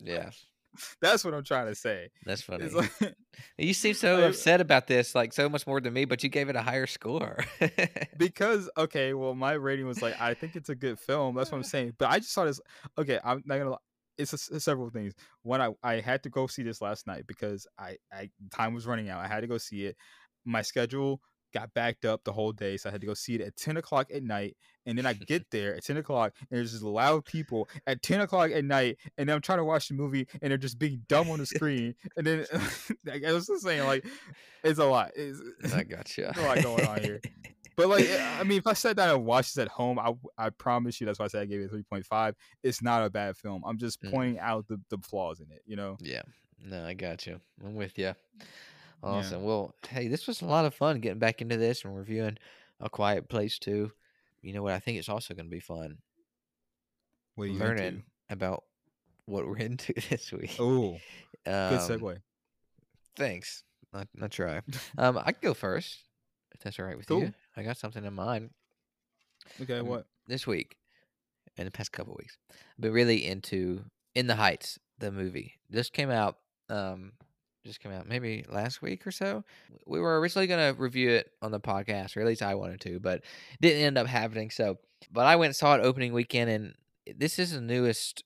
[0.00, 0.30] yeah,
[1.02, 2.08] That's what I'm trying to say.
[2.24, 2.68] that's funny.
[2.68, 2.90] Like
[3.58, 6.28] you seem so I- upset about this, like so much more than me, but you
[6.30, 7.44] gave it a higher score.
[8.16, 11.34] because okay, well, my rating was like I think it's a good film.
[11.34, 11.94] That's what I'm saying.
[11.98, 12.60] But I just saw this.
[12.96, 13.76] Okay, I'm not gonna.
[14.18, 15.14] It's, a, several things.
[15.42, 18.86] One, I, I had to go see this last night because I, I time was
[18.86, 19.24] running out.
[19.24, 19.96] I had to go see it.
[20.44, 21.20] My schedule
[21.52, 23.76] got backed up the whole day, so I had to go see it at 10
[23.76, 24.56] o'clock at night.
[24.86, 28.22] And then I get there at 10 o'clock, and there's just loud people at 10
[28.22, 31.30] o'clock at night, and I'm trying to watch the movie, and they're just being dumb
[31.30, 31.94] on the screen.
[32.16, 32.46] and then
[33.06, 34.04] like, I was just saying, like,
[34.64, 35.12] it's a lot.
[35.14, 35.40] It's,
[35.72, 36.32] I gotcha.
[36.34, 37.20] There's a lot going on here.
[37.76, 40.12] But like, eh, I mean, if I sat down and watched this at home, I
[40.38, 42.34] I promise you, that's why I said I gave it a three point five.
[42.62, 43.62] It's not a bad film.
[43.66, 44.10] I'm just Mm.
[44.10, 45.62] pointing out the, the flaws in it.
[45.66, 45.96] You know.
[46.00, 46.22] Yeah.
[46.64, 47.40] No, I got you.
[47.64, 48.14] I'm with you.
[49.02, 49.42] Awesome.
[49.42, 52.38] Well, hey, this was a lot of fun getting back into this and reviewing
[52.80, 53.90] A Quiet Place too.
[54.42, 54.74] You know what?
[54.74, 55.98] I think it's also going to be fun
[57.34, 58.62] What are you learning about
[59.26, 60.54] what we're into this week.
[60.58, 61.00] Oh, um,
[61.70, 62.18] good segue.
[63.16, 63.64] Thanks.
[63.92, 64.60] Not not try.
[64.98, 66.04] Um, I can go first
[66.54, 67.32] if that's all right with you.
[67.56, 68.50] I got something in mind
[69.60, 70.06] Okay, um, what?
[70.26, 70.76] this week
[71.56, 72.38] in the past couple weeks.
[72.50, 73.84] I've been really into
[74.14, 75.54] In the Heights, the movie.
[75.70, 76.38] Just came out.
[76.68, 77.12] Um,
[77.64, 79.44] just came out maybe last week or so.
[79.86, 82.98] We were originally gonna review it on the podcast, or at least I wanted to,
[82.98, 83.22] but
[83.60, 84.50] didn't end up happening.
[84.50, 84.78] So,
[85.12, 86.74] but I went and saw it opening weekend, and
[87.18, 88.24] this is the newest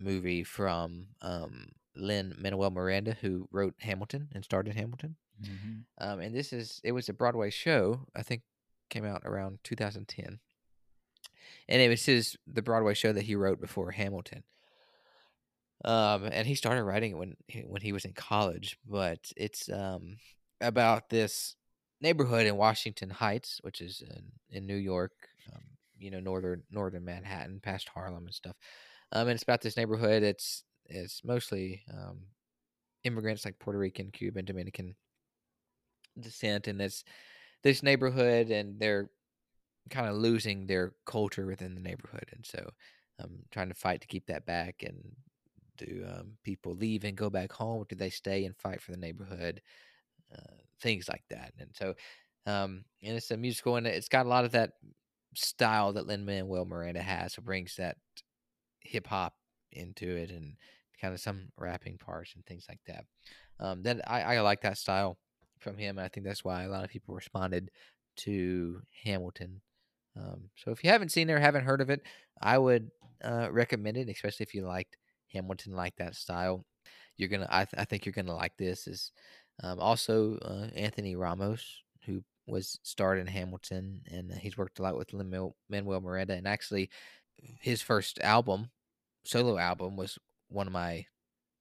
[0.00, 5.16] movie from um, Lin Manuel Miranda, who wrote Hamilton and starred in Hamilton.
[5.40, 5.84] Mhm.
[5.98, 8.06] Um, and this is it was a Broadway show.
[8.14, 8.42] I think
[8.88, 10.40] came out around 2010,
[11.68, 14.44] and it was his the Broadway show that he wrote before Hamilton.
[15.84, 18.78] um, and he started writing it when when he was in college.
[18.88, 20.16] But it's um,
[20.60, 21.56] about this
[22.00, 25.12] neighborhood in Washington Heights, which is in, in New York,
[25.52, 25.62] um,
[25.98, 28.56] you know, northern northern Manhattan, past Harlem and stuff.
[29.12, 30.22] Um, and it's about this neighborhood.
[30.22, 32.20] It's it's mostly um,
[33.04, 34.94] immigrants like Puerto Rican, Cuban, Dominican
[36.18, 37.04] descent, and this
[37.62, 39.10] this neighborhood, and they're
[39.90, 42.70] kind of losing their culture within the neighborhood, and so
[43.22, 44.82] um, trying to fight to keep that back.
[44.82, 45.14] And
[45.78, 47.82] do um, people leave and go back home?
[47.82, 49.62] or Do they stay and fight for the neighborhood?
[50.32, 51.94] Uh, things like that, and so
[52.46, 54.72] um, and it's a musical, and it's got a lot of that
[55.34, 57.34] style that Lin Manuel Miranda has.
[57.34, 57.96] So brings that
[58.80, 59.34] hip hop
[59.70, 60.56] into it, and
[61.00, 63.04] kind of some rapping parts and things like that.
[63.60, 65.18] Um, then I, I like that style
[65.62, 65.98] from him.
[65.98, 67.70] I think that's why a lot of people responded
[68.18, 69.60] to Hamilton.
[70.16, 72.02] Um, so if you haven't seen it or haven't heard of it,
[72.40, 72.90] I would
[73.24, 74.96] uh, recommend it, especially if you liked
[75.32, 76.66] Hamilton, like that style.
[77.16, 78.86] You're gonna, I, th- I think you're gonna like this.
[78.86, 79.12] Is
[79.62, 84.96] um, also uh, Anthony Ramos, who was starred in Hamilton, and he's worked a lot
[84.96, 86.34] with Manuel Miranda.
[86.34, 86.90] And actually,
[87.60, 88.70] his first album,
[89.24, 91.06] solo album, was one of my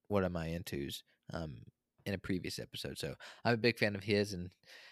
[0.07, 1.57] one of my intos um,
[2.05, 2.97] in a previous episode.
[2.97, 3.13] So
[3.45, 4.49] I'm a big fan of his and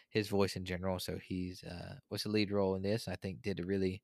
[0.09, 0.99] his voice in general.
[0.99, 3.07] So he's uh, was a lead role in this.
[3.07, 4.01] I think did a really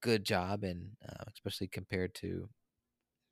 [0.00, 2.48] good job, and uh, especially compared to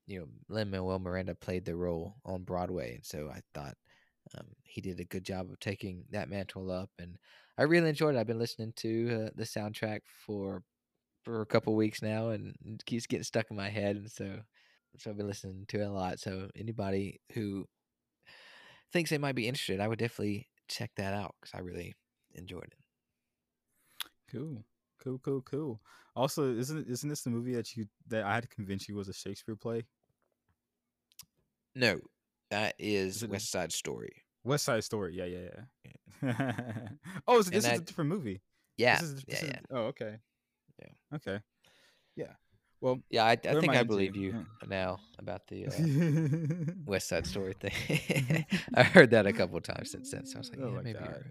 [0.07, 3.77] you know Lin Manuel Miranda played the role on Broadway, and so I thought
[4.39, 7.17] um, he did a good job of taking that mantle up, and
[7.59, 8.19] I really enjoyed it.
[8.19, 10.63] I've been listening to uh, the soundtrack for
[11.25, 14.41] for a couple weeks now, and it keeps getting stuck in my head, and so
[14.99, 16.21] so I've been listening to it a lot.
[16.21, 17.67] So anybody who
[18.95, 21.95] thinks they might be interested, I would definitely check that out because I really
[22.35, 22.79] enjoyed it.
[24.31, 24.65] Cool,
[25.03, 25.81] cool, cool, cool.
[26.17, 29.09] Also, isn't isn't this the movie that you that I had to convince you was
[29.09, 29.83] a Shakespeare play?
[31.75, 32.01] No,
[32.51, 34.15] that is, is West Side Story.
[34.45, 35.17] West Side Story.
[35.17, 35.49] Yeah, yeah,
[36.23, 36.89] yeah.
[37.27, 38.41] oh, so this is a different movie.
[38.77, 39.01] Yeah.
[39.01, 39.61] This is, yeah, is, yeah.
[39.71, 40.19] Oh, okay.
[40.81, 41.17] Yeah.
[41.17, 41.41] Okay.
[42.17, 42.33] Yeah.
[42.85, 44.68] Well, yeah, I, I think I, believe you yeah.
[44.68, 48.45] now about the uh, West Side Story thing.
[48.74, 50.99] I heard that a couple times since then, so I was like, oh yeah, maybe.
[50.99, 51.22] Right.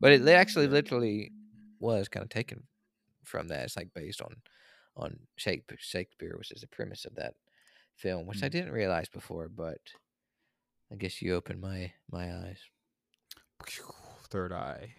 [0.00, 1.32] But it actually literally
[1.80, 2.62] was kind of taken
[3.24, 3.64] from that.
[3.64, 4.36] It's like based on
[4.96, 7.34] on Shakespeare, Shakespeare which is the premise of that
[7.94, 8.44] film, which mm.
[8.44, 9.80] I didn't realize before, but
[10.90, 12.60] I guess you opened my my eyes.
[14.30, 14.94] Third eye.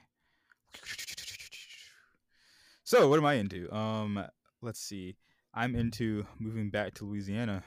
[2.84, 3.74] So, what am I into?
[3.76, 4.24] Um,
[4.62, 5.16] let's see.
[5.58, 7.64] I'm into moving back to Louisiana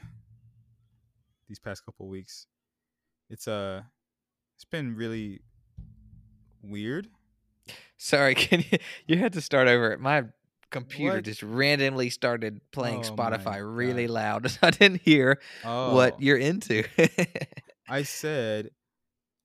[1.49, 2.47] these past couple weeks.
[3.29, 3.81] It's uh
[4.55, 5.41] it's been really
[6.63, 7.09] weird.
[7.97, 8.77] Sorry, can you
[9.07, 9.97] you had to start over.
[9.97, 10.23] My
[10.69, 11.25] computer what?
[11.25, 14.49] just randomly started playing oh Spotify really loud.
[14.61, 15.93] I didn't hear oh.
[15.93, 16.85] what you're into.
[17.89, 18.69] I said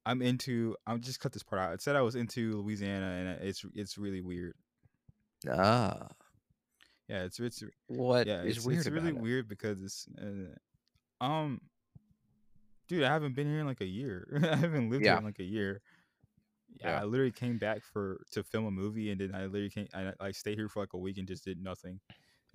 [0.06, 0.76] I'm into.
[0.86, 1.72] I'm just cut this part out.
[1.72, 4.54] I said I was into Louisiana, and it's it's really weird.
[5.50, 6.06] Ah,
[7.08, 8.80] yeah, it's it's what yeah, it's, weird.
[8.80, 9.18] It's really it?
[9.18, 11.60] weird because it's uh, um,
[12.88, 14.40] dude, I haven't been here in like a year.
[14.52, 15.12] I haven't lived yeah.
[15.12, 15.82] here in like a year.
[16.80, 19.70] Yeah, yeah, I literally came back for to film a movie, and then I literally
[19.70, 19.88] came.
[19.94, 22.00] I I stayed here for like a week and just did nothing,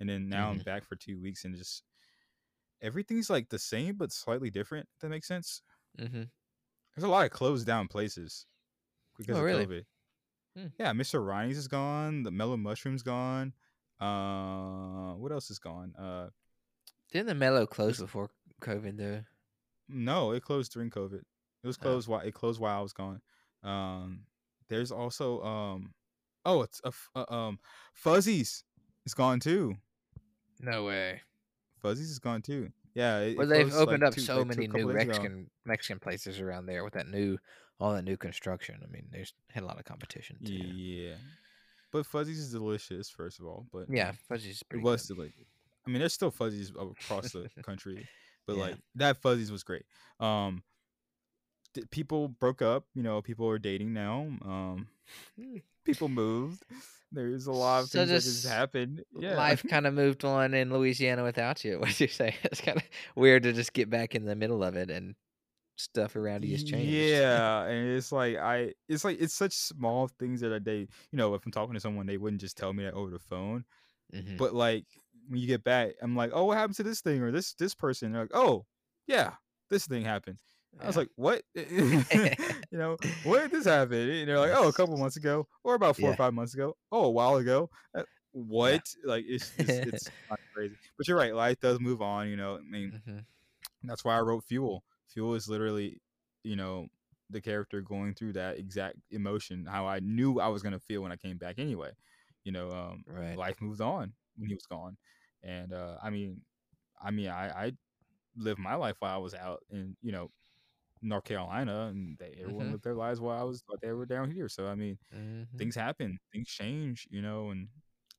[0.00, 0.58] and then now mm-hmm.
[0.58, 1.82] I'm back for two weeks and just
[2.82, 4.86] everything's like the same but slightly different.
[4.94, 5.62] If that makes sense.
[5.98, 6.22] Mm-hmm.
[6.94, 8.46] There's a lot of closed down places
[9.16, 9.66] because oh, of really?
[9.66, 9.84] COVID.
[10.58, 10.66] Hmm.
[10.78, 11.26] Yeah, Mr.
[11.26, 12.22] Ronnie's is gone.
[12.22, 13.54] The Mellow Mushroom's gone.
[14.02, 15.94] Uh, what else is gone?
[15.98, 16.28] Uh,
[17.12, 18.30] didn't the Mellow close before
[18.60, 19.20] COVID though?
[19.88, 21.20] No, it closed during COVID.
[21.62, 21.82] It was oh.
[21.82, 22.12] closed oh.
[22.12, 23.20] while it closed while I was gone.
[23.62, 24.20] Um,
[24.68, 25.92] there's also um,
[26.44, 27.58] oh, it's a uh, um,
[27.94, 28.64] Fuzzies
[29.06, 29.76] is gone too.
[30.60, 31.20] No way.
[31.80, 32.70] Fuzzies is gone too.
[32.94, 35.44] Yeah, it, well, they've opened like up two, so like many new Mexican ago.
[35.64, 37.38] Mexican places around there with that new
[37.80, 38.80] all that new construction.
[38.82, 40.52] I mean, there's had a lot of competition too.
[40.52, 41.14] Yeah,
[41.92, 43.66] but Fuzzies is delicious, first of all.
[43.72, 44.62] But yeah, Fuzzies.
[44.72, 45.16] it was good.
[45.16, 45.46] delicious.
[45.86, 48.08] I mean, there's still Fuzzies across the country,
[48.46, 48.62] but yeah.
[48.62, 49.84] like that Fuzzies was great.
[50.18, 50.62] Um,
[51.90, 52.86] people broke up.
[52.94, 54.26] You know, people are dating now.
[54.44, 54.88] Um,
[55.38, 55.58] hmm.
[55.84, 56.64] people moved.
[57.10, 59.04] There's a lot of so things that just happened.
[59.14, 59.36] Yeah.
[59.36, 61.78] Life kind of moved on in Louisiana without you.
[61.80, 62.36] What you say?
[62.42, 62.84] It's kind of
[63.14, 65.14] weird to just get back in the middle of it and
[65.82, 66.90] stuff around you has changed.
[66.90, 71.34] Yeah, and it's like I, it's like it's such small things that they, you know,
[71.34, 73.64] if I'm talking to someone, they wouldn't just tell me that over the phone.
[74.14, 74.36] Mm-hmm.
[74.36, 74.84] But like
[75.28, 77.74] when you get back, I'm like, oh, what happened to this thing or this this
[77.74, 78.12] person?
[78.12, 78.66] They're like, oh,
[79.06, 79.32] yeah,
[79.70, 80.38] this thing happened.
[80.80, 81.42] I was like, "What?
[81.54, 82.04] you
[82.72, 85.96] know, when did this happen?" And they're like, "Oh, a couple months ago, or about
[85.96, 86.14] four yeah.
[86.14, 86.76] or five months ago.
[86.90, 87.68] Oh, a while ago.
[87.94, 88.82] Uh, what?
[89.04, 89.10] Yeah.
[89.10, 90.10] Like, it's it's, it's
[90.54, 91.34] crazy." But you're right.
[91.34, 92.30] Life does move on.
[92.30, 93.18] You know, I mean, mm-hmm.
[93.84, 94.84] That's why I wrote Fuel.
[95.12, 96.00] Fuel is literally,
[96.44, 96.88] you know,
[97.30, 101.12] the character going through that exact emotion, how I knew I was gonna feel when
[101.12, 101.92] I came back anyway.
[102.44, 103.38] You know, um, Right.
[103.38, 104.96] life moved on when he was gone,
[105.42, 106.42] and uh, I mean,
[107.02, 107.72] I mean, I, I
[108.36, 110.30] lived my life while I was out in you know
[111.02, 112.72] North Carolina, and they, everyone Mhm.
[112.72, 114.48] lived their lives while I was while they were down here.
[114.48, 115.58] So I mean, Mhm.
[115.58, 117.68] things happen, things change, you know, and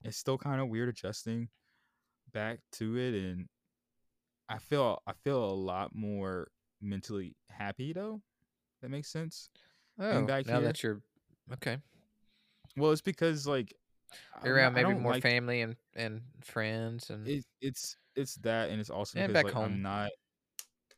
[0.03, 1.49] it's still kind of weird adjusting
[2.33, 3.47] back to it, and
[4.49, 6.47] I feel I feel a lot more
[6.83, 8.21] mentally happy though.
[8.81, 9.49] That makes sense.
[9.99, 10.61] Oh, back now here?
[10.67, 11.01] that you're
[11.53, 11.77] okay,
[12.77, 13.73] Well, it's because like
[14.43, 18.79] you're around maybe more like- family and and friends and It, it's it's that, and
[18.79, 19.73] it's also And because back like home.
[19.73, 20.11] I'm not.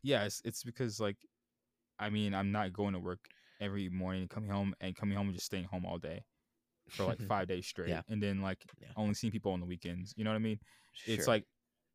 [0.03, 1.17] Yeah, it's, it's because like,
[1.97, 3.19] I mean, I'm not going to work
[3.61, 6.23] every morning, coming home and coming home and just staying home all day
[6.89, 8.01] for like five days straight, Yeah.
[8.09, 8.89] and then like Yeah.
[8.97, 10.13] only seeing people on the weekends.
[10.17, 10.59] You know what I mean?
[11.05, 11.45] It's like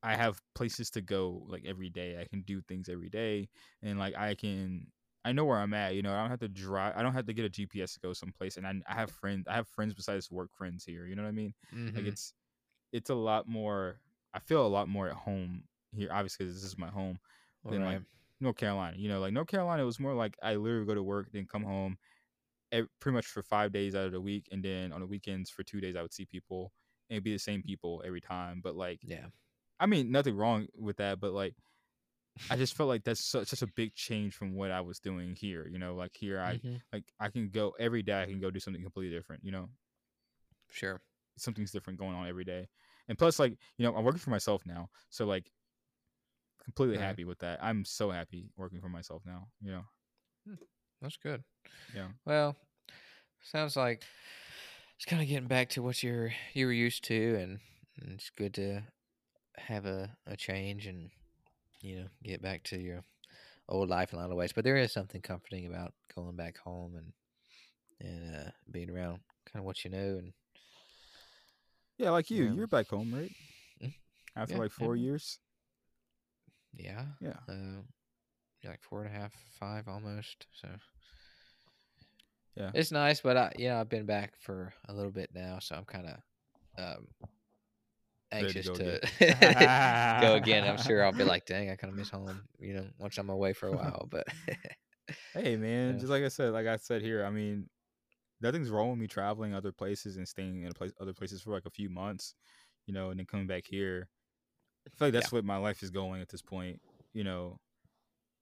[0.03, 2.20] I have places to go like every day.
[2.20, 3.48] I can do things every day,
[3.82, 4.92] and like I can.
[5.24, 5.94] I know where I'm at.
[5.94, 6.96] You know, I don't have to drive.
[6.96, 9.46] I don't have to get a GPS to go someplace, and I, I have friends.
[9.48, 11.07] I have friends besides work friends here.
[11.07, 11.55] You know what I mean?
[11.94, 12.07] Like Mhm.
[12.07, 12.32] it's
[12.92, 14.01] it's a lot more.
[14.34, 17.18] I feel a lot more at home here, obviously, 'cause this is my home
[17.68, 17.84] than Alright.
[17.84, 18.03] like
[18.40, 18.96] North Carolina.
[18.98, 21.64] You know, like North Carolina was more like I literally go to work, then come
[21.64, 21.98] home,
[22.72, 25.51] ev- pretty much for five days out of the week, and then on the weekends
[25.51, 26.72] for two days I would see people,
[27.09, 28.61] and it'd be the same people every time.
[28.62, 29.26] But like, yeah.
[29.81, 31.57] I mean, nothing wrong with that, but like,
[32.51, 35.37] I just felt like that's such, such a big change from what I was doing
[35.37, 35.68] here.
[35.68, 36.83] You know, like here I Mhm.
[36.93, 38.22] like I can go every day.
[38.22, 39.45] I can go do something completely different.
[39.45, 39.70] You know,
[40.70, 41.03] Sure.
[41.37, 42.68] something's different going on every day.
[43.09, 44.89] And plus, like, you know, I'm working for myself now.
[45.09, 45.51] So, like,
[46.62, 46.99] completely Right.
[46.99, 47.62] happy with that.
[47.62, 49.49] I'm so happy working for myself now.
[49.61, 49.85] You know,
[51.01, 51.43] That's good.
[51.93, 52.09] yeah.
[52.26, 52.57] Well,
[53.43, 54.05] sounds like
[54.97, 57.61] it's kind of getting back to what you're you were used to, and,
[58.01, 58.83] and it's good to
[59.59, 61.11] have a, a change and
[61.82, 63.03] you know get back to your
[63.68, 64.53] old life in a lot of ways.
[64.53, 67.12] But there is something comforting about going back home and
[68.01, 69.20] and uh, being around
[69.53, 70.18] kind of what you know.
[70.18, 70.32] And
[71.98, 72.44] Yeah, like you.
[72.44, 72.53] Yeah.
[72.53, 73.32] You're back home, right?
[73.82, 73.92] Mm.
[74.36, 75.03] After Yeah, like four yeah.
[75.03, 75.38] years.
[76.74, 77.36] yeah, Yeah.
[77.48, 77.82] uh,
[78.64, 80.46] like four and a half, five almost.
[80.53, 80.68] So
[82.57, 82.70] Yeah.
[82.74, 85.74] it's nice, but I, you know, I've been back for a little bit now, so
[85.76, 86.16] I'm kind of
[86.78, 87.07] um,
[88.33, 90.20] anxious go to, again.
[90.20, 90.68] go again.
[90.68, 93.31] I'm sure I'll be like, dang, I kind of miss home, you know, once I'm
[93.31, 94.07] away for a while.
[94.11, 94.26] But
[95.35, 95.95] Hey, man.
[95.95, 95.99] Yeah.
[95.99, 97.68] Just like I said, like I said here, I mean,
[98.41, 101.51] nothing's wrong with me traveling other places and staying in a place, other places for
[101.51, 102.35] like a few months,
[102.87, 104.09] you know, and then coming back here.
[104.87, 106.81] I feel like that's what my life is going at this point,
[107.12, 107.59] you know.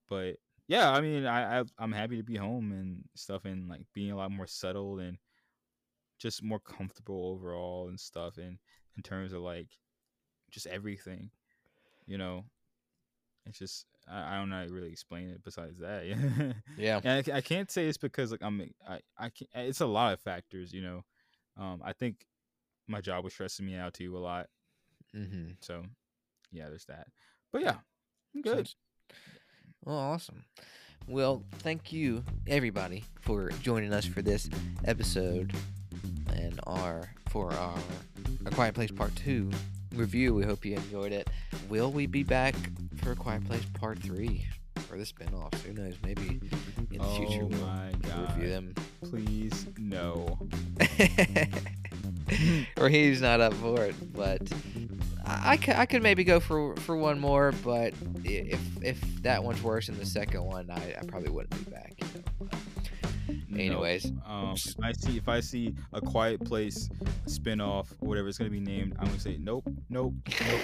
[0.08, 0.36] But
[0.68, 4.12] yeah, I mean, I, I I'm happy to be home and stuff, and like being
[4.12, 5.18] a lot more settled and
[6.18, 8.58] just more comfortable overall and stuff, and
[8.98, 9.68] in terms of like
[10.50, 11.30] just everything,
[12.06, 12.44] you know.
[13.46, 16.04] It's just I, I don't know how to really explain it besides that.
[16.06, 16.52] Yeah.
[16.76, 19.86] yeah, And I, I can't say it's because like I'm I I can't, it's a
[19.86, 21.04] lot of factors, you know.
[21.56, 22.26] Um, I think
[22.86, 24.48] my job was stressing me out too a lot.
[25.16, 25.52] mm-hmm.
[25.60, 25.82] So
[26.50, 27.06] yeah, there's that.
[27.52, 27.76] But yeah,
[28.34, 28.68] I'm good.
[29.84, 30.44] Well, awesome.
[31.06, 34.50] Well, thank you everybody for joining us for this
[34.84, 35.54] episode
[36.34, 37.78] and our for our
[38.46, 39.50] A Quiet Place Part Two
[39.94, 40.34] review.
[40.34, 41.28] We hope you enjoyed it.
[41.68, 42.54] Will we be back
[43.02, 44.46] for A Quiet Place Part Three
[44.90, 45.60] or the spinoffs?
[45.62, 45.94] Who knows?
[46.04, 46.40] Maybe
[46.90, 48.36] in the oh future Oh we'll my god!
[48.36, 48.74] review them.
[49.02, 50.38] Please no.
[52.78, 53.94] or he's not up for it.
[54.14, 54.42] But
[55.24, 57.52] I, I, could, I could maybe go for for one more.
[57.64, 61.70] But if if that one's worse than the second one, I, I probably wouldn't be
[61.70, 61.94] back.
[61.98, 62.06] You
[62.40, 62.48] know?
[63.50, 63.58] No.
[63.58, 66.88] Anyways, Um, if I see if I see a Quiet Place
[67.26, 70.60] spinoff or whatever it's gonna be named, I'm gonna say nope, nope, nope,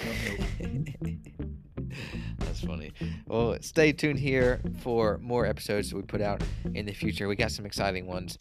[0.60, 1.16] nope, nope.
[2.38, 2.92] That's funny.
[3.26, 6.42] Well, stay tuned here for more episodes that we put out
[6.74, 7.26] in the future.
[7.28, 8.36] We got some exciting ones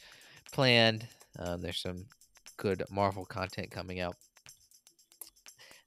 [0.52, 1.08] planned.
[1.40, 2.06] Um, there's some
[2.58, 4.16] good Marvel content coming out.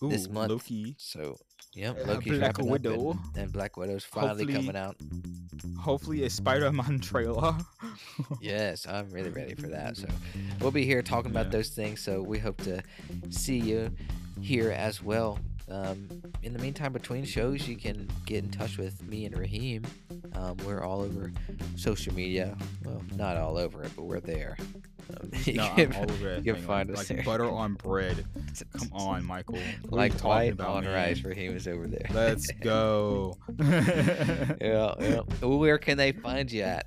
[0.03, 0.51] Ooh, This month.
[0.51, 0.95] Loki.
[0.99, 1.39] So,
[1.77, 3.19] yep, Uh, Loki's Black up and- Widow.
[3.37, 4.97] and, Black Widow's finally Hopefully- coming out.
[5.79, 7.57] Hopefully a Spider-Man trailer.
[8.41, 9.97] Yes, I'm really ready for that.
[9.97, 10.09] So,
[10.61, 11.53] we'll be here talking about Yeah.
[11.53, 12.01] those things.
[12.01, 12.83] So, we hope to
[13.31, 13.91] see you
[14.41, 15.39] here as well.
[15.69, 16.09] Um,
[16.43, 19.85] in the meantime, between shows, you can get in touch with me and Raheem.
[20.35, 21.33] Um, we're all over
[21.77, 22.57] social media.
[22.85, 24.57] Well, not all over it, but we're there.
[25.47, 27.25] You no, can- I'm over that you can find like, us like there.
[27.25, 28.25] butter on bread.
[28.79, 29.59] Come on, Michael.
[29.89, 30.95] What like talking white about, on man?
[30.95, 31.23] rice.
[31.23, 32.07] Raheem is over there.
[32.13, 33.37] Let's go.
[33.59, 35.21] yeah, yeah.
[35.43, 36.87] Where can they find you at?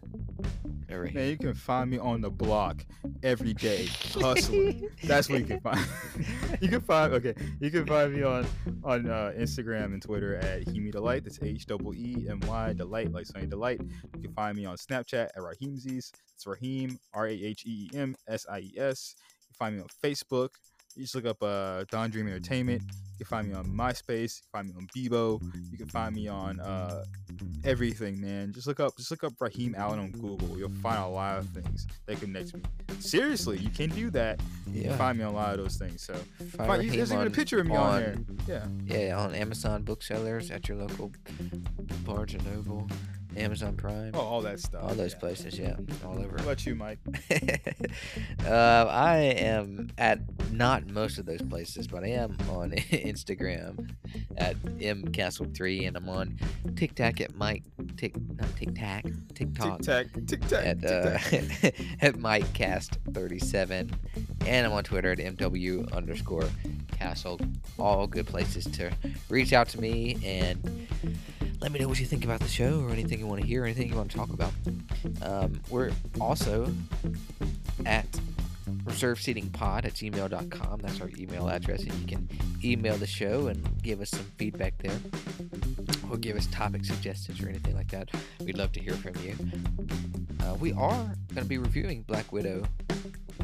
[1.00, 1.16] Raheem?
[1.16, 2.86] Man, you can find me on the block
[3.24, 4.90] every day hustling.
[5.04, 5.80] That's where you can find.
[6.62, 7.34] you can find okay.
[7.60, 8.46] You can find me on
[8.84, 11.24] on uh, Instagram and Twitter at Heemy Delight.
[11.24, 13.82] That's H double E M Y Delight, like Sunny Delight.
[14.16, 16.12] You can find me on Snapchat at Raheemsies.
[16.36, 19.16] It's Raheem R A H E E M S I E S.
[19.18, 20.50] You can find me on Facebook.
[21.00, 22.82] You just look up uh, Don Dream Entertainment.
[23.18, 24.36] You can find me on MySpace.
[24.36, 25.42] You can find me on Bebo.
[25.72, 27.06] You can find me on uh,
[27.64, 28.52] everything, man.
[28.52, 30.58] Just look up, just look up Raheem Allen on Google.
[30.58, 32.64] You'll find a lot of things that connect to me.
[33.00, 34.42] Seriously, you can do that.
[34.68, 36.04] You can find me on a lot of those things.
[36.04, 36.16] So
[36.58, 38.68] Find there's even a picture of me on, on- there.
[38.86, 38.98] Yeah.
[38.98, 41.14] Yeah, on Amazon booksellers at your local
[42.04, 42.90] Barnes and Noble,
[43.38, 44.84] Amazon Prime, Oh, all that stuff.
[44.84, 45.20] all those yeah.
[45.20, 45.60] places.
[45.60, 45.76] Yeah,
[46.06, 46.30] all over.
[46.30, 47.00] What about you, Mike?
[48.46, 50.20] uh, I am at
[50.52, 53.90] not most of those places, but I am on Instagram
[54.38, 56.38] at mcastle3, and I'm on
[56.76, 57.64] TikTok at Mike
[57.98, 61.18] Tick not TikTok Tic TikTok tac, tic tac, at uh,
[62.02, 63.92] at MikeCast37,
[64.46, 66.46] and I'm on Twitter at MW underscore
[66.92, 67.40] Castle.
[67.78, 68.92] All good places to
[69.30, 70.88] reach out to me and
[71.62, 73.66] let me know what you think about the show or anything you want to hear,
[73.66, 74.54] anything you want to talk about.
[75.22, 76.72] Um, we're also
[77.86, 78.08] at
[78.86, 80.80] reserveseatingpod at gmail.com.
[80.82, 82.30] That's our email address, and you can
[82.64, 85.00] email the show and give us some feedback there
[86.10, 88.10] or give us topic suggestions or anything like that.
[88.40, 89.36] We'd love to hear from you.
[90.42, 92.64] Uh, we are going to be reviewing Black Widow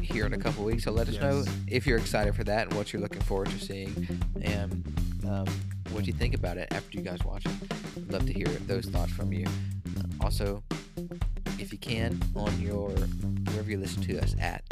[0.00, 2.76] here in a couple weeks, so let us know if you're excited for that and
[2.76, 4.82] what you're looking forward to seeing and
[5.28, 5.46] um,
[5.90, 7.52] what you think about it after you guys watch it.
[7.96, 9.46] I'd love to hear those thoughts from you.
[10.20, 10.62] Also,
[11.58, 14.62] if you can, on your wherever you listen to us at,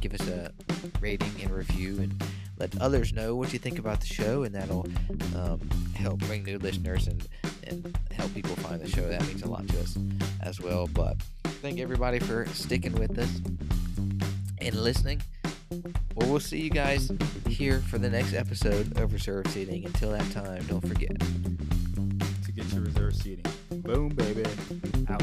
[0.00, 0.52] give us a
[1.00, 2.22] rating and review and
[2.58, 4.86] let others know what you think about the show, and that'll
[5.34, 5.60] um,
[5.94, 7.26] help bring new listeners and,
[7.66, 9.08] and help people find the show.
[9.08, 9.96] That means a lot to us
[10.42, 10.86] as well.
[10.86, 11.16] But
[11.62, 13.40] thank everybody for sticking with us
[14.60, 15.22] and listening.
[16.14, 17.12] Well, we'll see you guys
[17.46, 19.84] here for the next episode of Reserve Seating.
[19.86, 21.18] Until that time, don't forget.
[21.18, 23.44] to get your reserve seating.
[23.70, 24.44] Boom, baby.
[25.08, 25.22] Out.